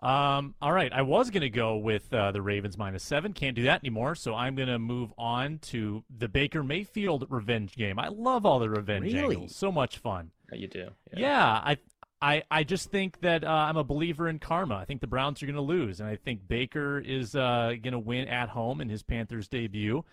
[0.00, 3.32] Um, all right, I was going to go with uh, the Ravens minus seven.
[3.32, 7.76] Can't do that anymore, so I'm going to move on to the Baker Mayfield revenge
[7.76, 8.00] game.
[8.00, 9.36] I love all the revenge Really?
[9.36, 9.54] angles.
[9.54, 10.32] So much fun.
[10.50, 10.88] Yeah, you do.
[11.16, 11.76] Yeah, I,
[12.22, 14.76] I, I just think that uh, I'm a believer in karma.
[14.76, 17.92] I think the Browns are going to lose, and I think Baker is uh, going
[17.92, 20.04] to win at home in his Panthers debut.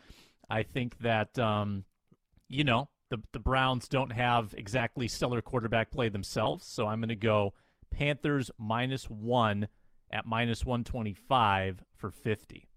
[0.50, 1.86] I think that um,
[2.48, 7.10] you know the the Browns don't have exactly stellar quarterback play themselves, so I'm going
[7.10, 7.54] to go
[7.92, 9.68] Panthers minus one
[10.12, 12.69] at minus 125 for 50.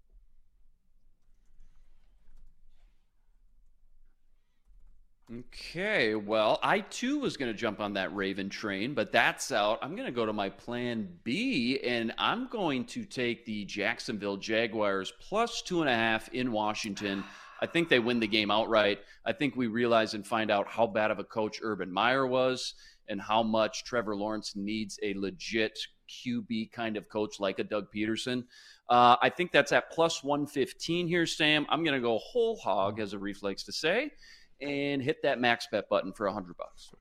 [5.31, 9.79] Okay, well, I too was going to jump on that Raven train, but that's out.
[9.81, 14.35] I'm going to go to my plan B, and I'm going to take the Jacksonville
[14.35, 17.23] Jaguars plus two and a half in Washington.
[17.61, 18.99] I think they win the game outright.
[19.25, 22.73] I think we realize and find out how bad of a coach Urban Meyer was
[23.07, 27.87] and how much Trevor Lawrence needs a legit QB kind of coach like a Doug
[27.95, 28.43] Pederson.
[28.89, 31.65] Uh, I think that's at plus 115 here, Sam.
[31.69, 34.11] I'm going to go whole hog, as Arif likes to say
[34.63, 36.91] and hit that max bet button for a hundred bucks.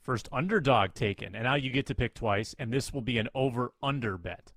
[0.00, 3.28] First underdog taken, and now you get to pick twice, and this will be an
[3.34, 4.52] over under bet.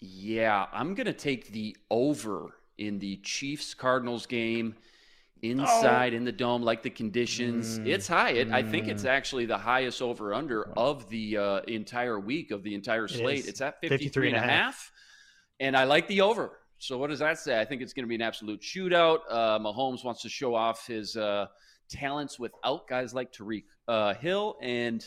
[0.00, 4.74] Yeah, I'm gonna take the over in the Chiefs Cardinals game
[5.42, 7.78] inside in the dome, like the conditions.
[7.78, 8.30] It's high.
[8.30, 12.62] It, I think it's actually the highest over under of the uh, entire week of
[12.62, 13.40] the entire slate.
[13.40, 13.48] is.
[13.48, 14.62] it's at 53 53 and a and a half.
[14.62, 14.92] half.
[15.60, 16.58] And I like the over.
[16.84, 17.58] So what does that say?
[17.58, 19.20] I think it's going to be an absolute shootout.
[19.30, 21.46] Uh, Mahomes wants to show off his uh,
[21.88, 25.02] talents without guys like Tyreek uh, Hill, and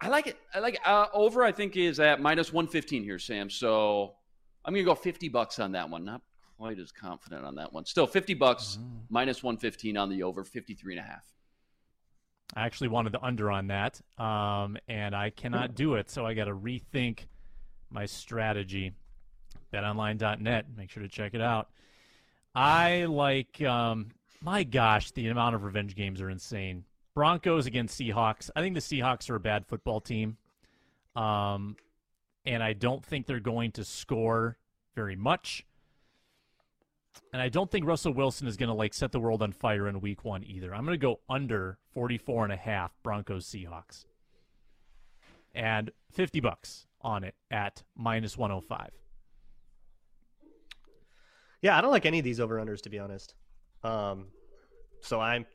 [0.00, 0.36] I like it.
[0.52, 0.80] I like it.
[0.84, 1.44] Uh, over.
[1.44, 3.48] I think is at minus one fifteen here, Sam.
[3.48, 4.14] So
[4.64, 6.04] I'm going to go fifty bucks on that one.
[6.04, 6.20] Not
[6.58, 7.84] quite as confident on that one.
[7.84, 10.42] Still fifty bucks minus one fifteen on the over.
[10.42, 11.24] 53 and a half.
[12.56, 16.34] I actually wanted the under on that, um, and I cannot do it, so I
[16.34, 17.26] got to rethink
[17.88, 18.94] my strategy.
[19.72, 20.66] BetOnline.net.
[20.76, 21.70] Make sure to check it out.
[22.54, 23.60] I like.
[23.62, 24.10] Um,
[24.42, 26.84] my gosh, the amount of revenge games are insane.
[27.14, 28.50] Broncos against Seahawks.
[28.56, 30.36] I think the Seahawks are a bad football team,
[31.14, 31.76] um,
[32.44, 34.56] and I don't think they're going to score
[34.94, 35.64] very much.
[37.32, 39.88] And I don't think Russell Wilson is going to like set the world on fire
[39.88, 40.74] in week 1 either.
[40.74, 44.06] I'm going to go under 44 and a half Broncos Seahawks.
[45.54, 48.90] And 50 bucks on it at minus 105.
[51.62, 53.34] Yeah, I don't like any of these over unders to be honest.
[53.84, 54.26] Um,
[55.00, 55.46] so I'm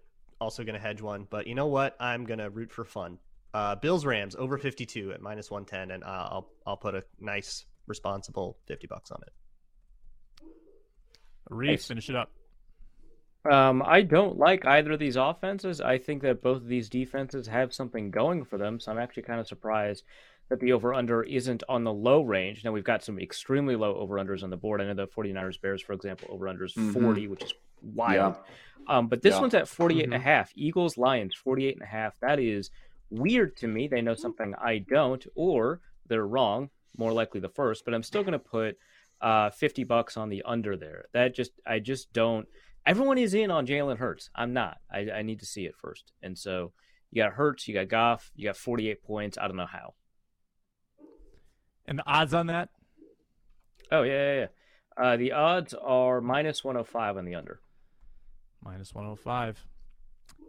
[0.42, 1.96] also going to hedge one, but you know what?
[2.00, 3.20] I'm going to root for fun.
[3.54, 7.66] Uh, Bills Rams over 52 at minus 110, and uh, I'll I'll put a nice
[7.88, 9.34] responsible 50 bucks on it.
[11.50, 11.88] Reef, Nice.
[11.88, 12.32] finish it up.
[13.50, 15.80] Um, I don't like either of these offenses.
[15.80, 19.24] I think that both of these defenses have something going for them, so I'm actually
[19.24, 20.04] kind of surprised
[20.50, 22.64] that the over under isn't on the low range.
[22.64, 24.82] Now, we've got some extremely low over unders on the board.
[24.82, 26.94] I know the 49ers Bears, for example, over unders Mhm.
[26.94, 28.36] 40, which is wild.
[28.88, 29.42] Um, but this Yeah.
[29.42, 30.22] one's at 48 and a Mhm.
[30.22, 30.52] half.
[30.56, 32.18] Eagles Lions 48 and a half.
[32.22, 32.72] That is
[33.10, 33.88] weird to me.
[33.88, 36.70] They know something I don't, or they're wrong.
[36.98, 38.78] More likely the first, but I'm still going to put
[39.20, 41.06] uh, 50 bucks on the under there.
[41.12, 42.48] That just, I just don't.
[42.86, 44.30] Everyone is in on Jalen Hurts.
[44.36, 44.78] I'm not.
[44.92, 46.12] I, I need to see it first.
[46.22, 46.72] And so
[47.12, 49.36] you got Hurts, you got Goff, you got 48 points.
[49.40, 49.96] I don't know how.
[51.88, 52.70] And the odds on that?
[53.92, 54.48] Oh, yeah, yeah, yeah.
[55.04, 57.60] Uh, the odds are minus 105 on the under.
[58.64, 59.66] Minus 105.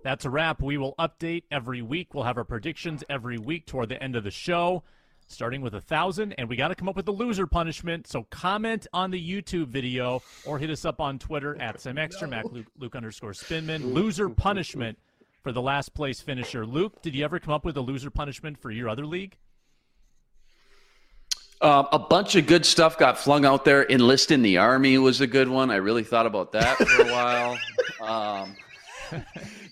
[0.03, 0.63] That's a wrap.
[0.63, 2.15] We will update every week.
[2.15, 4.83] We'll have our predictions every week toward the end of the show,
[5.27, 6.33] starting with a thousand.
[6.39, 8.07] And we got to come up with a loser punishment.
[8.07, 12.33] So comment on the YouTube video or hit us up on Twitter at Sam Ekstrom
[12.33, 13.93] at Luke, Luke underscore Spinman.
[13.93, 14.99] Loser punishment
[15.43, 16.65] for the last place finisher.
[16.65, 19.37] Luke, did you ever come up with a loser punishment for your other league?
[21.61, 23.85] Um, a bunch of good stuff got flung out there.
[23.91, 25.71] Enlist in the army was a good one.
[25.71, 27.59] I really thought about that for a while.
[28.01, 28.57] Um,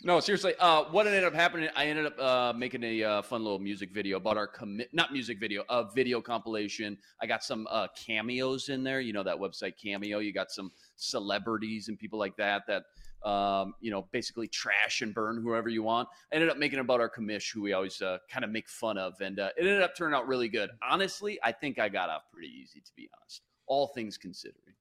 [0.03, 0.55] no, seriously.
[0.59, 1.69] Uh, what ended up happening?
[1.77, 5.13] I ended up uh, making a uh, fun little music video about our commit, not
[5.13, 6.99] music video, a video compilation.
[7.23, 9.01] I got some uh, cameos in there.
[9.01, 10.19] You know that website Cameo.
[10.19, 12.83] You got some celebrities and people like that that
[13.27, 16.09] um, you know basically trash and burn whoever you want.
[16.33, 18.97] I ended up making about our commish, who we always uh, kind of make fun
[18.97, 20.71] of, and uh, it ended up turning out really good.
[20.89, 23.43] Honestly, I think I got off pretty easy, to be honest.
[23.67, 24.75] All things considering.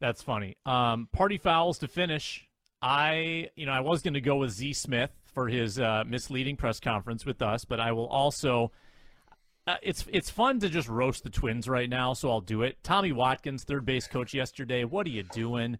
[0.00, 0.56] That's funny.
[0.64, 2.48] Um, party fouls to finish.
[2.80, 6.56] I, you know, I was going to go with Z Smith for his uh, misleading
[6.56, 8.72] press conference with us, but I will also.
[9.64, 12.78] Uh, it's it's fun to just roast the Twins right now, so I'll do it.
[12.82, 14.82] Tommy Watkins, third base coach yesterday.
[14.82, 15.78] What are you doing?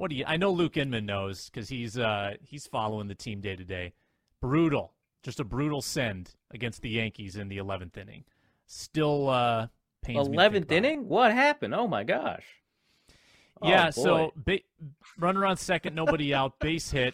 [0.00, 0.24] What do you?
[0.26, 3.92] I know Luke Inman knows because he's uh, he's following the team day to day.
[4.40, 8.24] Brutal, Just a brutal send against the Yankees in the 11th inning.
[8.66, 9.66] Still uh,
[10.00, 10.22] pains me.
[10.22, 11.06] to think Eleventh inning?
[11.06, 11.74] What happened?
[11.74, 12.46] Oh my gosh.
[13.60, 13.90] Oh, Yeah, boy.
[13.90, 14.60] so ba-
[15.18, 17.12] runner on second, nobody out, base hit.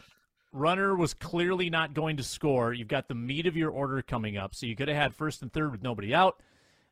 [0.53, 2.73] Runner was clearly not going to score.
[2.73, 5.43] You've got the meat of your order coming up, so you could have had first
[5.43, 6.41] and third with nobody out.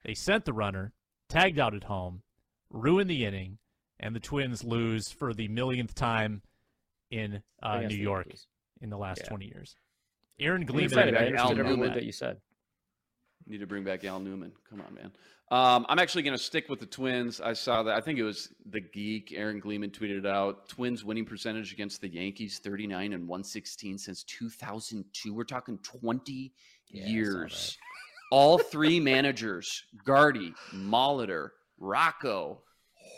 [0.04, 0.92] They sent the runner,
[1.28, 2.22] tagged out at home,
[2.68, 3.58] ruined the inning,
[4.00, 6.42] and the Twins lose for the millionth time
[7.10, 8.46] in uh, New York Yankees.
[8.80, 9.28] in the last Yeah.
[9.28, 9.76] 20 years.
[10.40, 10.84] Aaron I'm Gleeman.
[10.84, 11.16] excited.
[11.16, 11.92] I Al Newman.
[11.94, 12.38] that you said.
[13.46, 14.52] Need to bring back Al Newman.
[14.68, 15.12] Come on, man.
[15.50, 17.40] Um, I'm actually going to stick with the Twins.
[17.40, 17.94] I saw that.
[17.94, 20.68] I think it was the geek Aaron Gleeman tweeted it out.
[20.68, 25.34] Twins winning percentage against the Yankees, 39 and 116 since 2002.
[25.34, 26.52] We're talking 20
[26.88, 27.76] Yeah, years.
[28.32, 32.62] All three managers, Gardy, Molitor, Rocco,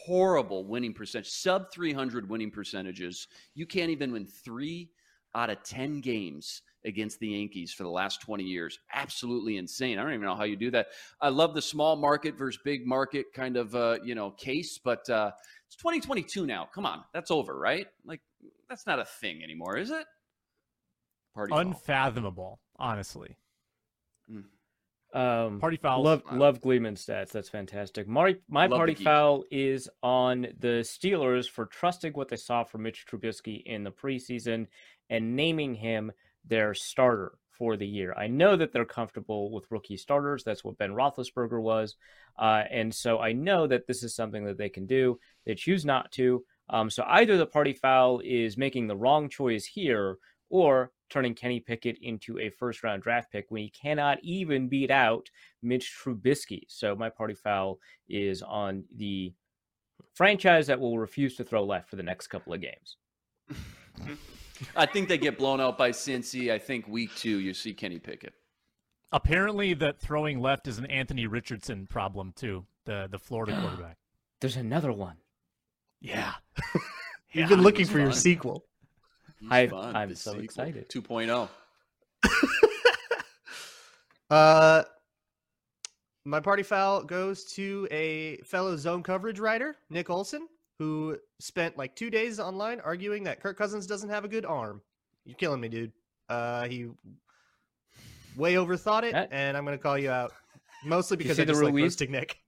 [0.07, 3.27] horrible winning percentage, sub 300 winning percentages.
[3.55, 4.91] You can't even win three
[5.35, 8.79] out of 10 games against the Yankees for the last 20 years.
[8.95, 9.99] Absolutely insane.
[9.99, 10.87] I don't even know how you do that.
[11.21, 15.09] I love the small market versus big market kind of uh, you know case, but
[15.11, 15.33] uh,
[15.67, 16.69] it's 2022 now.
[16.73, 17.87] Come on, that's over, right?
[18.05, 18.21] Like
[18.69, 20.07] that's not a thing anymore, is it?
[21.35, 21.53] Party.
[21.55, 23.37] Unfathomable, honestly.
[25.15, 26.03] Um, Party foul.
[26.03, 26.39] Love Wow.
[26.39, 27.31] love Gleeman stats.
[27.31, 28.07] That's fantastic.
[28.09, 32.83] My my Love party foul is on the Steelers for trusting what they saw from
[32.83, 34.67] Mitch Trubisky in the preseason
[35.09, 36.13] and naming him
[36.45, 38.13] their starter for the year.
[38.17, 40.45] I know that they're comfortable with rookie starters.
[40.45, 41.97] That's what Ben Roethlisberger was,
[42.39, 45.19] uh, and so I know that this is something that they can do.
[45.47, 46.45] They choose not to.
[46.69, 50.19] Um, so either the party foul is making the wrong choice here,
[50.51, 54.91] or turning Kenny Pickett into a first round draft pick when he cannot even beat
[54.91, 55.29] out
[55.63, 56.63] Mitch Trubisky.
[56.69, 57.79] So my party foul
[58.09, 59.33] is on the
[60.15, 62.97] franchise that will refuse to throw left for the next couple of games.
[64.77, 66.51] I think they get blown out by Cincy.
[66.51, 68.33] I think week two you see Kenny Pickett.
[69.13, 72.65] Apparently, that throwing left is an Anthony Richardson problem too.
[72.85, 73.99] The the Florida quarterback.
[74.41, 75.17] There's another one.
[76.01, 76.33] Yeah.
[77.33, 78.65] You've been looking was for your sequel.
[79.47, 80.89] He's I- fun, I'm the so sequel, excited.
[80.89, 81.49] 2.0.
[84.29, 84.83] Uh,
[86.25, 90.49] my party foul goes to a fellow zone coverage writer, Nick Olson,
[90.81, 94.83] who spent like two days online arguing that Kirk Cousins doesn't have a good arm.
[95.25, 95.93] You're killing me, dude.
[96.29, 96.89] Uh, he
[98.37, 100.33] way overthought it, That- and I'm gonna call you out.
[100.85, 101.83] Mostly Did you because see I the just like Ruiz?
[101.85, 102.39] roasting Nick.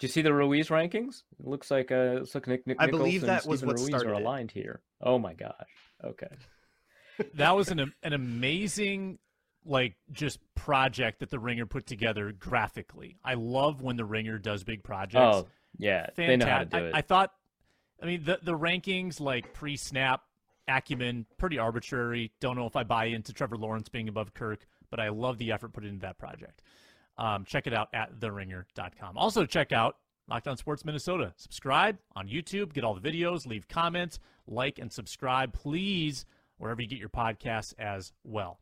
[0.00, 1.22] Do you see the Ruiz rankings?
[1.38, 3.60] It looks like uh, looks like Nick, Nick I believe Nick Olson and that was
[3.60, 4.22] Steven what Ruiz started are it.
[4.22, 4.80] aligned here.
[5.00, 5.52] Oh my gosh.
[6.04, 6.28] Okay.
[7.34, 9.18] that was an an amazing
[9.64, 13.16] like just project that the ringer put together graphically.
[13.24, 15.36] I love when the ringer does big projects.
[15.36, 16.94] Oh yeah, they know how to fantastic do it.
[16.94, 17.32] I, I thought
[18.00, 20.22] i mean the the rankings like pre-snap
[20.68, 22.32] acumen pretty arbitrary.
[22.40, 25.52] Don't know if i buy into trevor lawrence being above kirk but i love the
[25.52, 26.62] effort put into that project.
[27.16, 29.96] Um, check it out at theringer.com also check out
[30.28, 31.32] Locked On Sports Minnesota.
[31.36, 36.26] Subscribe on YouTube, get all the videos, leave comments, like, and subscribe, please,
[36.58, 38.60] wherever you get your podcasts as well.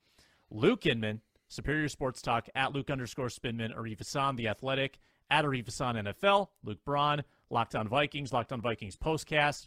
[0.50, 5.64] Luke Inman, Superior Sports Talk, at Luke underscore Spinman, Arif Hasan, The Athletic, at Arif
[5.64, 9.66] Hasan NFL, Luke Braun, Locked On Vikings, Locked On Vikings Postcast,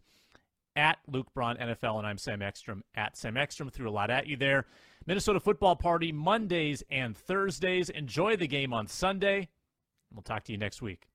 [0.76, 3.70] at Luke Braun NFL, and I'm Sam Ekstrom at Sam Ekstrom.
[3.70, 4.66] Threw a lot at you there.
[5.06, 7.90] Minnesota Football Party Mondays and Thursdays.
[7.90, 9.50] Enjoy the game on Sunday.
[10.14, 11.09] We'll talk to you next week.